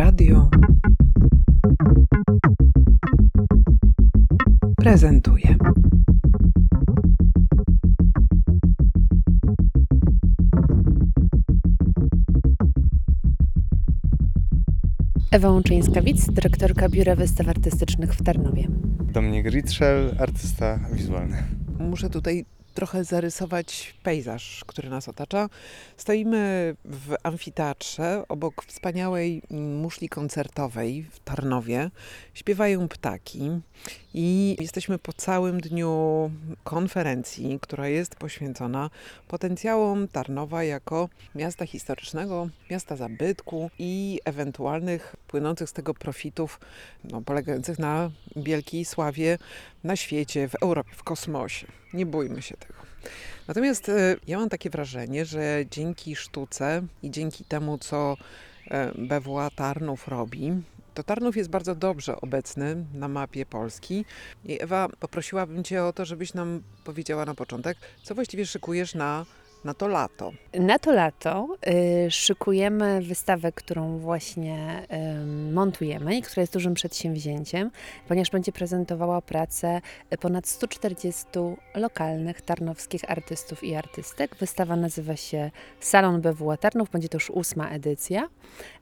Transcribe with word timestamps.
Radio 0.00 0.50
prezentuje. 4.76 5.56
Ewa 15.30 15.48
Łączyńska-Wic, 15.48 16.32
dyrektorka 16.32 16.88
Biura 16.88 17.16
Wystaw 17.16 17.48
Artystycznych 17.48 18.14
w 18.14 18.22
Tarnowie. 18.22 18.68
Dominik 19.12 19.46
Ritschel, 19.46 20.14
artysta 20.18 20.78
wizualny. 20.92 21.36
Muszę 21.78 22.10
tutaj 22.10 22.44
trochę 22.80 23.04
zarysować 23.04 23.94
pejzaż, 24.02 24.64
który 24.66 24.90
nas 24.90 25.08
otacza. 25.08 25.48
Stoimy 25.96 26.74
w 26.84 27.14
amfiteatrze 27.22 28.22
obok 28.28 28.64
wspaniałej 28.64 29.42
muszli 29.50 30.08
koncertowej 30.08 31.02
w 31.10 31.20
Tarnowie. 31.20 31.90
Śpiewają 32.34 32.88
ptaki 32.88 33.50
i 34.14 34.56
jesteśmy 34.60 34.98
po 34.98 35.12
całym 35.12 35.60
dniu 35.60 36.30
konferencji, 36.64 37.58
która 37.62 37.88
jest 37.88 38.16
poświęcona 38.16 38.90
potencjałom 39.28 40.08
Tarnowa 40.08 40.64
jako 40.64 41.08
miasta 41.34 41.66
historycznego, 41.66 42.48
miasta 42.70 42.96
zabytku 42.96 43.70
i 43.78 44.20
ewentualnych 44.24 45.16
płynących 45.30 45.70
z 45.70 45.72
tego 45.72 45.94
profitów, 45.94 46.60
no, 47.04 47.22
polegających 47.22 47.78
na 47.78 48.10
wielkiej 48.36 48.84
sławie 48.84 49.38
na 49.84 49.96
świecie, 49.96 50.48
w 50.48 50.54
Europie, 50.54 50.90
w 50.96 51.02
kosmosie. 51.02 51.66
Nie 51.92 52.06
bójmy 52.06 52.42
się 52.42 52.56
tego. 52.56 52.74
Natomiast 53.48 53.88
e, 53.88 54.16
ja 54.26 54.38
mam 54.38 54.48
takie 54.48 54.70
wrażenie, 54.70 55.24
że 55.24 55.64
dzięki 55.70 56.16
sztuce 56.16 56.82
i 57.02 57.10
dzięki 57.10 57.44
temu, 57.44 57.78
co 57.78 58.16
e, 58.70 58.92
BWA 58.98 59.50
Tarnów 59.50 60.08
robi, 60.08 60.52
to 60.94 61.02
Tarnów 61.02 61.36
jest 61.36 61.50
bardzo 61.50 61.74
dobrze 61.74 62.20
obecny 62.20 62.84
na 62.94 63.08
mapie 63.08 63.46
Polski. 63.46 64.04
I 64.44 64.62
Ewa, 64.62 64.88
poprosiłabym 65.00 65.64
Cię 65.64 65.84
o 65.84 65.92
to, 65.92 66.04
żebyś 66.04 66.34
nam 66.34 66.62
powiedziała 66.84 67.24
na 67.24 67.34
początek, 67.34 67.78
co 68.02 68.14
właściwie 68.14 68.46
szykujesz 68.46 68.94
na 68.94 69.26
na 69.64 69.74
to 69.74 69.88
lato? 69.88 70.32
Na 70.54 70.78
to 70.78 70.92
lato 70.92 71.56
y, 72.06 72.10
szykujemy 72.10 73.02
wystawę, 73.02 73.52
którą 73.52 73.98
właśnie 73.98 74.86
y, 75.52 75.52
montujemy 75.52 76.16
i 76.16 76.22
która 76.22 76.40
jest 76.40 76.52
dużym 76.52 76.74
przedsięwzięciem, 76.74 77.70
ponieważ 78.08 78.30
będzie 78.30 78.52
prezentowała 78.52 79.22
pracę 79.22 79.80
ponad 80.20 80.48
140 80.48 81.24
lokalnych 81.74 82.40
tarnowskich 82.40 83.10
artystów 83.10 83.64
i 83.64 83.74
artystek. 83.74 84.36
Wystawa 84.36 84.76
nazywa 84.76 85.16
się 85.16 85.50
Salon 85.80 86.20
BWA 86.20 86.56
Tarnów, 86.56 86.90
będzie 86.90 87.08
to 87.08 87.16
już 87.16 87.30
ósma 87.30 87.68
edycja. 87.70 88.28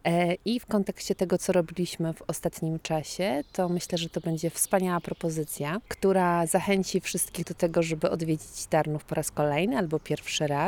E, 0.04 0.34
I 0.44 0.60
w 0.60 0.66
kontekście 0.66 1.14
tego, 1.14 1.38
co 1.38 1.52
robiliśmy 1.52 2.12
w 2.14 2.22
ostatnim 2.26 2.80
czasie, 2.80 3.44
to 3.52 3.68
myślę, 3.68 3.98
że 3.98 4.08
to 4.08 4.20
będzie 4.20 4.50
wspaniała 4.50 5.00
propozycja, 5.00 5.80
która 5.88 6.46
zachęci 6.46 7.00
wszystkich 7.00 7.44
do 7.44 7.54
tego, 7.54 7.82
żeby 7.82 8.10
odwiedzić 8.10 8.66
Tarnów 8.66 9.04
po 9.04 9.14
raz 9.14 9.30
kolejny 9.30 9.78
albo 9.78 10.00
pierwszy 10.00 10.46
raz, 10.46 10.67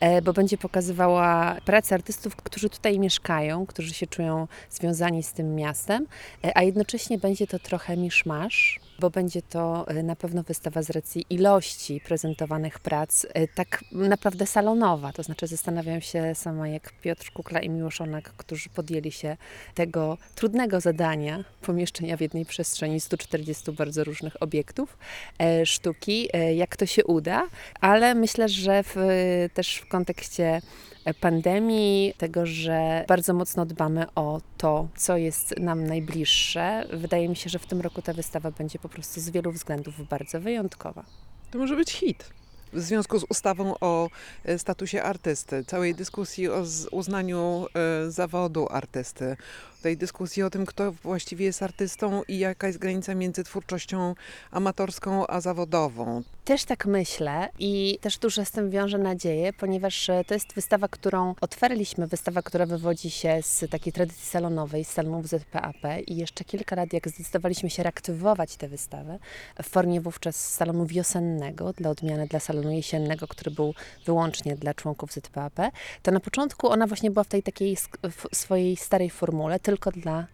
e, 0.00 0.22
bo 0.22 0.32
będzie 0.32 0.58
pokazywała 0.58 1.56
pracę 1.64 1.94
artystów, 1.94 2.36
którzy 2.36 2.70
tutaj 2.70 2.98
mieszkają, 2.98 3.66
którzy 3.66 3.94
się 3.94 4.06
czują 4.06 4.48
związani 4.70 5.22
z 5.22 5.32
tym 5.32 5.54
miastem, 5.54 6.06
e, 6.44 6.58
a 6.58 6.62
jednocześnie 6.62 7.18
będzie 7.18 7.46
to 7.46 7.58
trochę 7.58 7.96
miszmasz, 7.96 8.80
bo 9.00 9.10
będzie 9.10 9.42
to 9.42 9.86
na 10.04 10.16
pewno 10.16 10.42
wystawa 10.42 10.82
z 10.82 10.90
racji 10.90 11.26
ilości 11.30 12.00
prezentowanych 12.00 12.78
prac, 12.78 13.26
tak 13.54 13.84
naprawdę 13.92 14.46
salonowa. 14.46 15.12
To 15.12 15.22
znaczy 15.22 15.46
zastanawiam 15.46 16.00
się 16.00 16.34
sama 16.34 16.68
jak 16.68 16.92
Piotr 17.00 17.32
Kukla 17.32 17.60
i 17.60 17.70
Miłosz 17.70 18.00
Onak, 18.00 18.32
którzy 18.36 18.68
podjęli 18.68 19.12
się 19.12 19.36
tego 19.74 20.18
trudnego 20.34 20.80
zadania 20.80 21.44
pomieszczenia 21.60 22.16
w 22.16 22.20
jednej 22.20 22.44
przestrzeni 22.44 23.00
140 23.00 23.72
bardzo 23.72 24.04
różnych 24.04 24.42
obiektów 24.42 24.98
e, 25.38 25.66
sztuki, 25.66 26.28
e, 26.32 26.54
jak 26.54 26.76
to 26.76 26.86
się 26.86 27.04
uda, 27.04 27.48
ale 27.80 28.14
myślę, 28.14 28.48
że 28.48 28.82
w, 28.82 28.96
też 29.54 29.76
w 29.76 29.88
kontekście 29.88 30.60
pandemii, 31.14 32.14
tego, 32.18 32.46
że 32.46 33.04
bardzo 33.08 33.34
mocno 33.34 33.66
dbamy 33.66 34.06
o 34.14 34.40
to, 34.58 34.88
co 34.96 35.16
jest 35.16 35.58
nam 35.58 35.86
najbliższe. 35.86 36.86
Wydaje 36.92 37.28
mi 37.28 37.36
się, 37.36 37.50
że 37.50 37.58
w 37.58 37.66
tym 37.66 37.80
roku 37.80 38.02
ta 38.02 38.12
wystawa 38.12 38.50
będzie 38.50 38.78
po 38.78 38.88
prostu 38.88 39.20
z 39.20 39.30
wielu 39.30 39.52
względów 39.52 40.08
bardzo 40.08 40.40
wyjątkowa. 40.40 41.04
To 41.50 41.58
może 41.58 41.76
być 41.76 41.90
hit 41.90 42.30
w 42.72 42.80
związku 42.80 43.18
z 43.18 43.24
ustawą 43.28 43.74
o 43.80 44.08
e, 44.44 44.58
statusie 44.58 45.02
artysty, 45.02 45.64
całej 45.64 45.94
dyskusji 45.94 46.48
o 46.48 46.64
uznaniu 46.90 47.66
e, 47.74 48.10
zawodu 48.10 48.66
artysty, 48.70 49.36
tej 49.86 49.96
dyskusji 49.96 50.42
o 50.42 50.50
tym, 50.50 50.66
kto 50.66 50.92
właściwie 50.92 51.44
jest 51.44 51.62
artystą 51.62 52.22
i 52.28 52.38
jaka 52.38 52.66
jest 52.66 52.78
granica 52.78 53.14
między 53.14 53.44
twórczością 53.44 54.14
amatorską 54.50 55.26
a 55.26 55.40
zawodową. 55.40 56.22
Też 56.44 56.64
tak 56.64 56.86
myślę 56.86 57.48
i 57.58 57.98
też 58.00 58.18
dużo 58.18 58.44
z 58.44 58.50
tym 58.50 58.70
wiąże 58.70 58.98
nadzieję, 58.98 59.52
ponieważ 59.52 60.10
e, 60.10 60.24
to 60.24 60.34
jest 60.34 60.54
wystawa, 60.54 60.88
którą 60.88 61.34
otwarliśmy, 61.40 62.06
wystawa, 62.06 62.42
która 62.42 62.66
wywodzi 62.66 63.10
się 63.10 63.38
z 63.42 63.70
takiej 63.70 63.92
tradycji 63.92 64.26
salonowej, 64.26 64.84
z 64.84 64.88
salonów 64.88 65.26
ZPAP 65.28 65.76
i 66.06 66.16
jeszcze 66.16 66.44
kilka 66.44 66.76
lat, 66.76 66.92
jak 66.92 67.08
zdecydowaliśmy 67.08 67.70
się 67.70 67.82
reaktywować 67.82 68.56
tę 68.56 68.68
wystawę 68.68 69.18
w 69.62 69.68
formie 69.68 70.00
wówczas 70.00 70.54
salonu 70.54 70.86
wiosennego, 70.86 71.72
dla 71.72 71.90
odmiany 71.90 72.26
dla 72.26 72.40
salonu 72.40 72.70
jesiennego, 72.70 73.28
który 73.28 73.50
był 73.50 73.74
wyłącznie 74.06 74.56
dla 74.56 74.74
członków 74.74 75.12
ZPAP, 75.12 75.54
to 76.02 76.10
na 76.10 76.20
początku 76.20 76.68
ona 76.68 76.86
właśnie 76.86 77.10
była 77.10 77.24
w 77.24 77.28
tej 77.28 77.42
takiej 77.42 77.76
swojej 78.32 78.76
starej 78.76 79.10
formule, 79.10 79.60
tylko 79.60 79.75
dla 79.90 80.26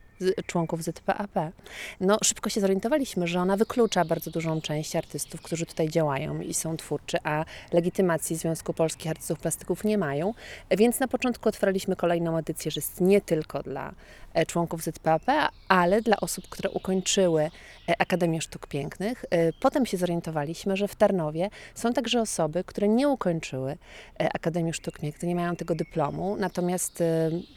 członków 0.47 0.83
ZPAP. 0.83 1.31
No, 2.01 2.19
szybko 2.25 2.51
się 2.51 2.61
zorientowaliśmy, 2.61 3.27
że 3.27 3.41
ona 3.41 3.57
wyklucza 3.57 4.05
bardzo 4.05 4.31
dużą 4.31 4.61
część 4.61 4.97
artystów, 4.97 5.43
którzy 5.43 5.67
tutaj 5.67 5.89
działają 5.89 6.41
i 6.41 6.55
są 6.55 6.77
twórczy, 6.77 7.19
a 7.25 7.45
legitymacji 7.73 8.37
Związku 8.37 8.75
Polskich 8.75 9.11
Artystów 9.11 9.39
Plastyków 9.39 9.85
nie 9.85 9.99
mają. 9.99 10.35
Więc 10.71 11.01
na 11.01 11.09
początku 11.09 11.49
otworiliśmy 11.49 11.97
kolejną 11.97 12.39
edycję, 12.39 12.71
że 12.71 12.79
jest 12.79 13.01
nie 13.01 13.21
tylko 13.21 13.63
dla 13.63 13.93
e, 14.35 14.47
członków 14.47 14.83
ZPAP, 14.83 15.23
ale 15.69 16.03
dla 16.03 16.17
osób, 16.21 16.49
które 16.49 16.71
ukończyły 16.71 17.43
e, 17.43 17.51
Akademię 17.99 18.41
Sztuk 18.41 18.67
Pięknych. 18.67 19.25
E, 19.31 19.53
potem 19.53 19.87
się 19.87 19.97
zorientowaliśmy, 19.97 20.77
że 20.77 20.89
w 20.89 20.95
Tarnowie 20.95 21.51
są 21.75 21.93
także 21.93 22.21
osoby, 22.21 22.65
które 22.65 22.89
nie 22.89 23.09
ukończyły 23.09 23.77
Akademii 24.19 24.73
Sztuk 24.73 24.99
Pięknych, 24.99 25.29
nie 25.29 25.35
mają 25.35 25.57
tego 25.57 25.75
dyplomu, 25.75 26.37
natomiast 26.37 27.03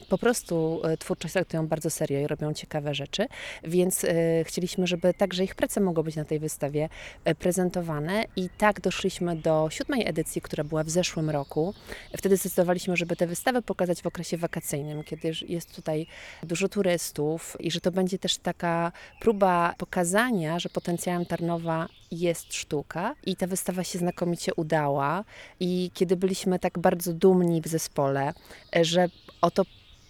po 0.08 0.18
prostu 0.18 0.82
twórczość 0.98 1.34
traktują 1.34 1.66
bardzo 1.66 1.90
serio 1.90 2.20
i 2.20 2.26
robią 2.26 2.54
ciekawe 2.56 2.94
rzeczy, 2.94 3.26
więc 3.64 4.04
e, 4.04 4.08
chcieliśmy, 4.44 4.86
żeby 4.86 5.14
także 5.14 5.44
ich 5.44 5.54
prace 5.54 5.80
mogły 5.80 6.04
być 6.04 6.16
na 6.16 6.24
tej 6.24 6.38
wystawie 6.38 6.88
e, 7.24 7.34
prezentowane. 7.34 8.24
I 8.36 8.48
tak 8.58 8.80
doszliśmy 8.80 9.36
do 9.36 9.68
siódmej 9.70 10.08
edycji, 10.08 10.40
która 10.40 10.64
była 10.64 10.84
w 10.84 10.90
zeszłym 10.90 11.30
roku. 11.30 11.74
Wtedy 12.16 12.36
zdecydowaliśmy, 12.36 12.96
żeby 12.96 13.16
tę 13.16 13.26
wystawę 13.26 13.62
pokazać 13.62 14.02
w 14.02 14.06
okresie 14.06 14.36
wakacyjnym, 14.36 15.04
kiedy 15.04 15.32
jest 15.48 15.74
tutaj 15.74 16.06
dużo 16.42 16.68
turystów 16.68 17.56
i 17.60 17.70
że 17.70 17.80
to 17.80 17.92
będzie 17.92 18.18
też 18.18 18.36
taka 18.36 18.92
próba 19.20 19.74
pokazania, 19.78 20.58
że 20.58 20.68
potencjałem 20.68 21.26
Tarnowa 21.26 21.88
jest 22.10 22.54
sztuka. 22.54 23.14
I 23.26 23.36
ta 23.36 23.46
wystawa 23.46 23.84
się 23.84 23.98
znakomicie 23.98 24.54
udała. 24.54 25.24
I 25.60 25.90
kiedy 25.94 26.16
byliśmy 26.16 26.58
tak 26.58 26.78
bardzo 26.78 27.12
dumni 27.12 27.62
w 27.62 27.66
zespole, 27.66 28.32
e, 28.76 28.84
że 28.84 29.08
oto 29.40 29.62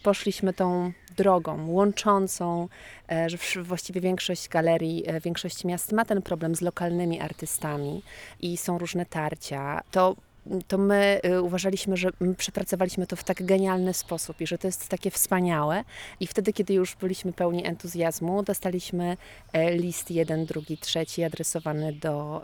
poszliśmy 0.02 0.52
tą 0.52 0.92
drogą 1.16 1.70
łączącą, 1.70 2.68
e, 3.10 3.30
że 3.30 3.62
właściwie 3.62 4.00
większość 4.00 4.48
galerii, 4.48 5.04
e, 5.06 5.20
większość 5.20 5.64
miast 5.64 5.92
ma 5.92 6.04
ten 6.04 6.22
problem 6.22 6.54
z 6.54 6.60
lokalnymi 6.60 7.20
artystami 7.20 8.02
i 8.40 8.56
są 8.56 8.78
różne 8.78 9.06
tarcia, 9.06 9.80
to 9.90 10.16
to 10.68 10.78
my 10.78 11.20
e, 11.22 11.42
uważaliśmy, 11.42 11.96
że 11.96 12.08
my 12.20 12.34
przepracowaliśmy 12.34 13.06
to 13.06 13.16
w 13.16 13.24
tak 13.24 13.44
genialny 13.44 13.94
sposób 13.94 14.40
i 14.40 14.46
że 14.46 14.58
to 14.58 14.68
jest 14.68 14.88
takie 14.88 15.10
wspaniałe. 15.10 15.84
I 16.20 16.26
wtedy, 16.26 16.52
kiedy 16.52 16.74
już 16.74 16.96
byliśmy 16.96 17.32
pełni 17.32 17.66
entuzjazmu, 17.66 18.42
dostaliśmy 18.42 19.16
list 19.70 20.10
jeden, 20.10 20.46
drugi, 20.46 20.78
trzeci 20.78 21.24
adresowany 21.24 21.92
do 21.92 22.42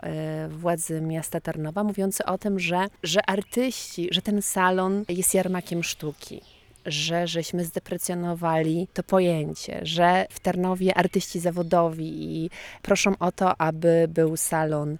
władzy 0.49 1.01
miasta 1.01 1.41
Tarnowa, 1.41 1.83
mówiący 1.83 2.25
o 2.25 2.37
tym, 2.37 2.59
że, 2.59 2.87
że 3.03 3.25
artyści, 3.25 4.07
że 4.11 4.21
ten 4.21 4.41
salon 4.41 5.05
jest 5.09 5.33
jarmakiem 5.33 5.83
sztuki 5.83 6.41
że 6.85 7.27
żeśmy 7.27 7.65
zdeprecjonowali 7.65 8.87
to 8.93 9.03
pojęcie, 9.03 9.79
że 9.83 10.25
w 10.29 10.39
Tarnowie 10.39 10.97
artyści 10.97 11.39
zawodowi 11.39 12.35
i 12.35 12.49
proszą 12.81 13.13
o 13.19 13.31
to, 13.31 13.61
aby 13.61 14.05
był 14.09 14.37
salon 14.37 14.97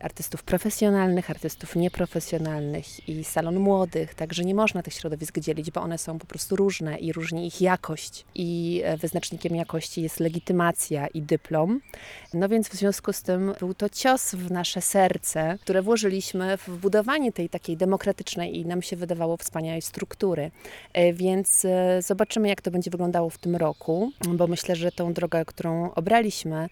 artystów 0.00 0.42
profesjonalnych, 0.42 1.30
artystów 1.30 1.76
nieprofesjonalnych 1.76 3.08
i 3.08 3.24
salon 3.24 3.58
młodych, 3.58 4.14
także 4.14 4.44
nie 4.44 4.54
można 4.54 4.82
tych 4.82 4.94
środowisk 4.94 5.38
dzielić, 5.38 5.70
bo 5.70 5.80
one 5.80 5.98
są 5.98 6.18
po 6.18 6.26
prostu 6.26 6.56
różne 6.56 6.98
i 6.98 7.12
różni 7.12 7.46
ich 7.46 7.60
jakość. 7.60 8.24
I 8.34 8.82
e, 8.84 8.96
wyznacznikiem 8.96 9.56
jakości 9.56 10.02
jest 10.02 10.20
legitymacja 10.20 11.06
i 11.06 11.22
dyplom. 11.22 11.80
No 12.34 12.48
więc 12.48 12.68
w 12.68 12.74
związku 12.74 13.12
z 13.12 13.22
tym 13.22 13.52
był 13.60 13.74
to 13.74 13.88
cios 13.88 14.34
w 14.34 14.50
nasze 14.50 14.80
serce, 14.80 15.58
które 15.60 15.82
włożyliśmy 15.82 16.56
w 16.56 16.68
budowanie 16.68 17.32
tej 17.32 17.48
takiej 17.48 17.76
demokratycznej 17.76 18.56
i 18.56 18.66
nam 18.66 18.82
się 18.82 18.96
wydawało 18.96 19.36
wspaniałej 19.36 19.82
struktury. 19.82 20.50
E, 20.92 21.12
Więc 21.12 21.64
e, 21.64 22.02
zobaczymy, 22.02 22.48
jak 22.48 22.60
to 22.62 22.70
będzie 22.70 22.90
wyglądało 22.90 23.30
w 23.30 23.38
tym 23.38 23.56
roku, 23.56 24.12
bo 24.28 24.46
myślę, 24.46 24.76
że 24.76 24.92
tą 24.92 25.12
drogę, 25.12 25.44
którą 25.44 25.94
obraliśmy, 25.94 26.68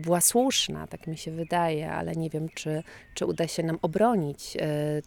była 0.00 0.20
słuszna, 0.20 0.86
tak 0.86 1.06
mi 1.06 1.18
się 1.18 1.30
wydaje, 1.30 1.92
ale 1.92 2.12
nie 2.12 2.30
wiem, 2.30 2.48
czy, 2.54 2.67
czy 3.14 3.26
uda 3.26 3.48
się 3.48 3.62
nam 3.62 3.78
obronić 3.82 4.56
e, 4.56 4.60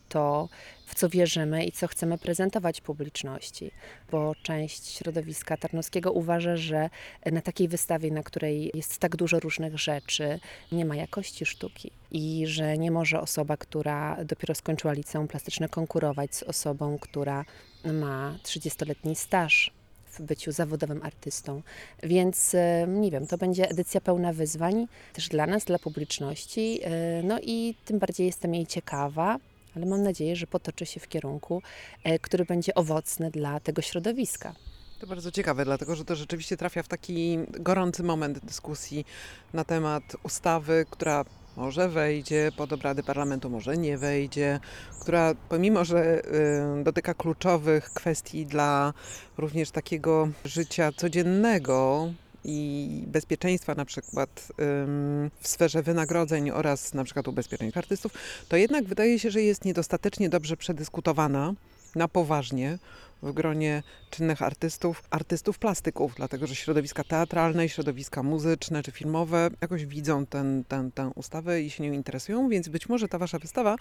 to, 0.09 0.49
w 0.85 0.95
co 0.95 1.09
wierzymy 1.09 1.65
i 1.65 1.71
co 1.71 1.87
chcemy 1.87 2.17
prezentować 2.17 2.81
publiczności, 2.81 3.71
bo 4.11 4.35
część 4.43 4.87
środowiska 4.87 5.57
tarnowskiego 5.57 6.11
uważa, 6.11 6.57
że 6.57 6.89
na 7.31 7.41
takiej 7.41 7.67
wystawie, 7.67 8.11
na 8.11 8.23
której 8.23 8.71
jest 8.73 8.99
tak 8.99 9.15
dużo 9.15 9.39
różnych 9.39 9.79
rzeczy, 9.79 10.39
nie 10.71 10.85
ma 10.85 10.95
jakości 10.95 11.45
sztuki 11.45 11.91
i 12.11 12.43
że 12.47 12.77
nie 12.77 12.91
może 12.91 13.21
osoba, 13.21 13.57
która 13.57 14.17
dopiero 14.25 14.55
skończyła 14.55 14.93
liceum 14.93 15.27
plastyczne, 15.27 15.69
konkurować 15.69 16.35
z 16.35 16.43
osobą, 16.43 16.97
która 16.99 17.45
ma 17.93 18.37
30-letni 18.43 19.15
staż 19.15 19.71
w 20.11 20.21
byciu 20.21 20.51
zawodowym 20.51 21.03
artystą. 21.03 21.61
Więc 22.03 22.55
e, 22.55 22.85
nie 22.87 23.11
wiem, 23.11 23.27
to 23.27 23.37
będzie 23.37 23.69
edycja 23.69 24.01
pełna 24.01 24.33
wyzwań 24.33 24.87
też 25.13 25.29
dla 25.29 25.47
nas, 25.47 25.65
dla 25.65 25.79
publiczności. 25.79 26.79
e, 26.83 26.89
No 27.23 27.39
i 27.41 27.75
tym 27.85 27.99
bardziej 27.99 28.27
jestem 28.27 28.55
jej 28.55 28.67
ciekawa, 28.67 29.37
ale 29.75 29.85
mam 29.85 30.03
nadzieję, 30.03 30.35
że 30.35 30.47
potoczy 30.47 30.85
się 30.85 30.99
w 30.99 31.07
kierunku, 31.07 31.61
e, 32.03 32.19
który 32.19 32.45
będzie 32.45 32.75
owocny 32.75 33.31
dla 33.31 33.59
tego 33.59 33.81
środowiska. 33.81 34.55
To 34.99 35.07
bardzo 35.07 35.31
ciekawe, 35.31 35.65
dlatego 35.65 35.95
że 35.95 36.05
to 36.05 36.15
rzeczywiście 36.15 36.57
trafia 36.57 36.83
w 36.83 36.87
taki 36.87 37.37
gorący 37.59 38.03
moment 38.03 38.39
dyskusji 38.45 39.05
na 39.53 39.63
temat 39.63 40.03
ustawy, 40.23 40.85
która 40.89 41.25
może 41.57 41.89
wejdzie 41.89 42.51
pod 42.57 42.73
obrady 42.73 43.03
parlamentu, 43.03 43.49
może 43.49 43.77
nie 43.77 43.97
wejdzie, 43.97 44.59
która 44.99 45.33
pomimo, 45.49 45.85
że 45.85 46.21
y, 46.79 46.83
dotyka 46.83 47.13
kluczowych 47.13 47.89
kwestii 47.89 48.45
dla 48.45 48.93
również 49.37 49.71
takiego 49.71 50.27
życia 50.45 50.91
codziennego 50.91 52.09
i 52.43 53.03
bezpieczeństwa 53.07 53.75
na 53.75 53.85
przykład 53.85 54.47
w 55.39 55.47
sferze 55.47 55.83
wynagrodzeń 55.83 56.51
oraz 56.51 56.93
na 56.93 57.03
przykład 57.03 57.27
ubezpieczeń 57.27 57.71
artystów, 57.75 58.11
to 58.49 58.57
jednak 58.57 58.85
wydaje 58.85 59.19
się, 59.19 59.31
że 59.31 59.41
jest 59.41 59.65
niedostatecznie 59.65 60.29
dobrze 60.29 60.57
przedyskutowana 60.57 61.53
na 61.95 62.07
poważnie 62.07 62.77
w 63.23 63.33
gronie 63.33 63.83
czynnych 64.09 64.41
artystów, 64.41 65.03
artystów 65.09 65.59
plastyków, 65.59 66.13
dlatego 66.17 66.47
że 66.47 66.55
środowiska 66.55 67.03
teatralne, 67.03 67.69
środowiska 67.69 68.23
muzyczne 68.23 68.83
czy 68.83 68.91
filmowe 68.91 69.49
jakoś 69.61 69.85
widzą 69.85 70.25
ten, 70.25 70.63
ten, 70.67 70.91
tę 70.91 71.11
ustawę 71.15 71.61
i 71.61 71.69
się 71.69 71.83
nią 71.83 71.91
interesują, 71.91 72.49
więc 72.49 72.69
być 72.69 72.89
może 72.89 73.07
ta 73.07 73.17
wasza 73.17 73.39
wystawa 73.39 73.75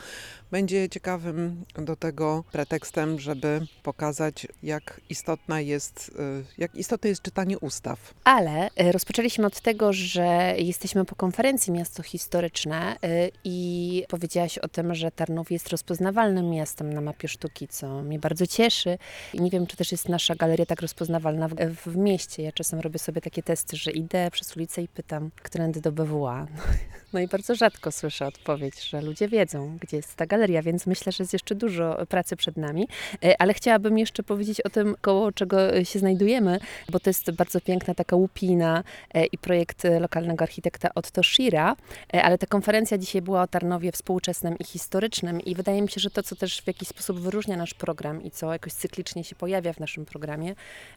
będzie 0.50 0.88
ciekawym 0.88 1.64
do 1.74 1.96
tego 1.96 2.44
pretekstem, 2.52 3.18
żeby 3.18 3.66
pokazać, 3.82 4.46
jak 4.62 5.00
istotna 5.08 5.60
jest, 5.60 6.08
y, 6.08 6.44
jak 6.58 6.74
istotne 6.74 7.10
jest 7.10 7.22
czytanie 7.22 7.58
ustaw. 7.58 8.14
Ale 8.24 8.68
e, 8.76 8.92
rozpoczęliśmy 8.92 9.46
od 9.46 9.60
tego, 9.60 9.92
że 9.92 10.54
jesteśmy 10.58 11.04
po 11.04 11.16
konferencji 11.16 11.72
Miasto 11.72 12.02
Historyczne 12.02 12.96
e, 13.02 13.28
i 13.44 14.04
powiedziałaś 14.08 14.58
o 14.58 14.68
tym, 14.68 14.94
że 14.94 15.10
Tarnów 15.10 15.50
jest 15.50 15.68
rozpoznawalnym 15.68 16.50
miastem 16.50 16.92
na 16.92 17.00
mapie 17.00 17.28
sztuki, 17.28 17.68
co 17.68 18.02
mnie 18.02 18.18
bardzo 18.18 18.46
cieszy. 18.46 18.98
I 19.34 19.40
nie 19.40 19.50
wiem, 19.50 19.66
czy 19.66 19.76
też 19.76 19.92
jest 19.92 20.08
nasza 20.08 20.34
galeria 20.34 20.66
tak 20.66 20.80
rozpoznawalna 20.80 21.48
w, 21.48 21.54
w 21.86 21.96
mieście. 21.96 22.42
Ja 22.42 22.52
czasem 22.52 22.80
robię 22.80 22.98
sobie 22.98 23.20
takie 23.20 23.42
testy, 23.42 23.76
że 23.76 23.90
idę 23.90 24.30
przez 24.30 24.56
ulicę 24.56 24.82
i 24.82 24.88
pytam, 24.88 25.30
którędy 25.42 25.80
do 25.80 25.92
BWA. 25.92 26.46
No 27.12 27.20
i 27.20 27.28
bardzo 27.28 27.54
rzadko 27.54 27.92
słyszę 27.92 28.26
odpowiedź, 28.26 28.82
że 28.82 29.00
ludzie 29.00 29.28
wiedzą, 29.28 29.78
gdzie 29.80 29.96
jest 29.96 30.14
ta 30.14 30.26
galeria, 30.26 30.62
więc 30.62 30.86
myślę, 30.86 31.12
że 31.12 31.24
jest 31.24 31.32
jeszcze 31.32 31.54
dużo 31.54 32.06
pracy 32.08 32.36
przed 32.36 32.56
nami. 32.56 32.88
E, 33.24 33.42
Ale 33.42 33.54
chciałabym 33.54 33.98
jeszcze 33.98 34.22
powiedzieć 34.22 34.60
o 34.60 34.70
tym, 34.70 34.96
koło 35.00 35.32
czego 35.32 35.84
się 35.84 35.98
znajdujemy, 35.98 36.60
bo 36.88 37.00
to 37.00 37.10
jest 37.10 37.30
bardzo 37.30 37.60
piękna 37.60 37.94
taka 37.94 38.16
łupina 38.16 38.84
e, 39.14 39.26
i 39.26 39.38
projekt 39.38 39.84
e, 39.84 40.00
lokalnego 40.00 40.42
architekta 40.42 40.90
Otto 40.94 41.22
Schira, 41.22 41.76
E, 42.14 42.22
ale 42.22 42.38
ta 42.38 42.46
konferencja 42.46 42.98
dzisiaj 42.98 43.22
była 43.22 43.42
o 43.42 43.46
Tarnowie 43.46 43.92
współczesnym 43.92 44.58
i 44.58 44.64
historycznym 44.64 45.40
i 45.40 45.54
wydaje 45.54 45.82
mi 45.82 45.88
się, 45.88 46.00
że 46.00 46.10
to, 46.10 46.22
co 46.22 46.36
też 46.36 46.62
w 46.62 46.66
jakiś 46.66 46.88
sposób 46.88 47.20
wyróżnia 47.20 47.56
nasz 47.56 47.74
program 47.74 48.22
i 48.22 48.30
co 48.30 48.52
jakoś 48.52 48.72
cyklicznie 48.72 49.24
się 49.24 49.36
pojawia 49.36 49.72
w 49.72 49.80
naszym 49.80 50.04
programie 50.04 50.54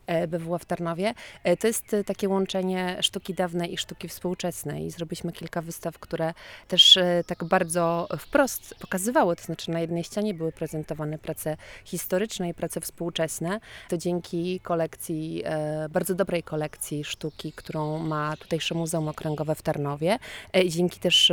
e, 0.07 0.27
BWA 0.27 0.57
w 0.57 0.65
Tarnowie, 0.65 1.13
e, 1.43 1.57
to 1.57 1.67
jest 1.67 1.93
e, 1.93 2.03
takie 2.03 2.29
łączenie 2.29 2.97
sztuki 3.01 3.33
dawnej 3.33 3.73
i 3.73 3.77
sztuki 3.77 4.07
współczesnej. 4.07 4.91
Zrobiliśmy 4.91 5.31
kilka 5.31 5.61
wystaw, 5.61 5.99
które 6.03 6.33
też 6.67 6.97
e, 6.97 7.23
tak 7.27 7.43
bardzo 7.43 8.07
wprost 8.19 8.75
pokazywały, 8.79 9.35
to 9.35 9.43
znaczy 9.43 9.71
na 9.71 9.79
jednej 9.79 10.03
ścianie 10.03 10.33
były 10.33 10.51
prezentowane 10.51 11.17
prace 11.17 11.57
historyczne 11.85 12.49
i 12.49 12.53
prace 12.53 12.81
współczesne. 12.81 13.59
To 13.89 13.97
dzięki 13.97 14.59
kolekcji, 14.59 15.41
e, 15.45 15.89
bardzo 15.89 16.15
dobrej 16.15 16.43
kolekcji 16.43 17.03
sztuki, 17.03 17.51
którą 17.51 17.99
ma 17.99 18.37
tutejsze 18.37 18.75
Muzeum 18.75 19.07
Okręgowe 19.07 19.55
w 19.55 19.61
Tarnowie 19.61 20.19
e, 20.55 20.69
dzięki 20.69 20.99
też 20.99 21.31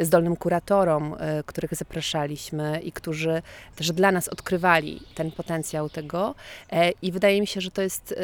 zdolnym 0.00 0.36
kuratorom, 0.36 1.16
których 1.46 1.74
zapraszaliśmy 1.74 2.80
i 2.80 2.92
którzy 2.92 3.42
też 3.76 3.92
dla 3.92 4.12
nas 4.12 4.28
odkrywali 4.28 5.00
ten 5.14 5.32
potencjał 5.32 5.90
tego. 5.90 6.34
I 7.02 7.12
wydaje 7.12 7.40
mi 7.40 7.46
się, 7.46 7.60
że 7.60 7.70
to 7.70 7.82
jest 7.82 8.14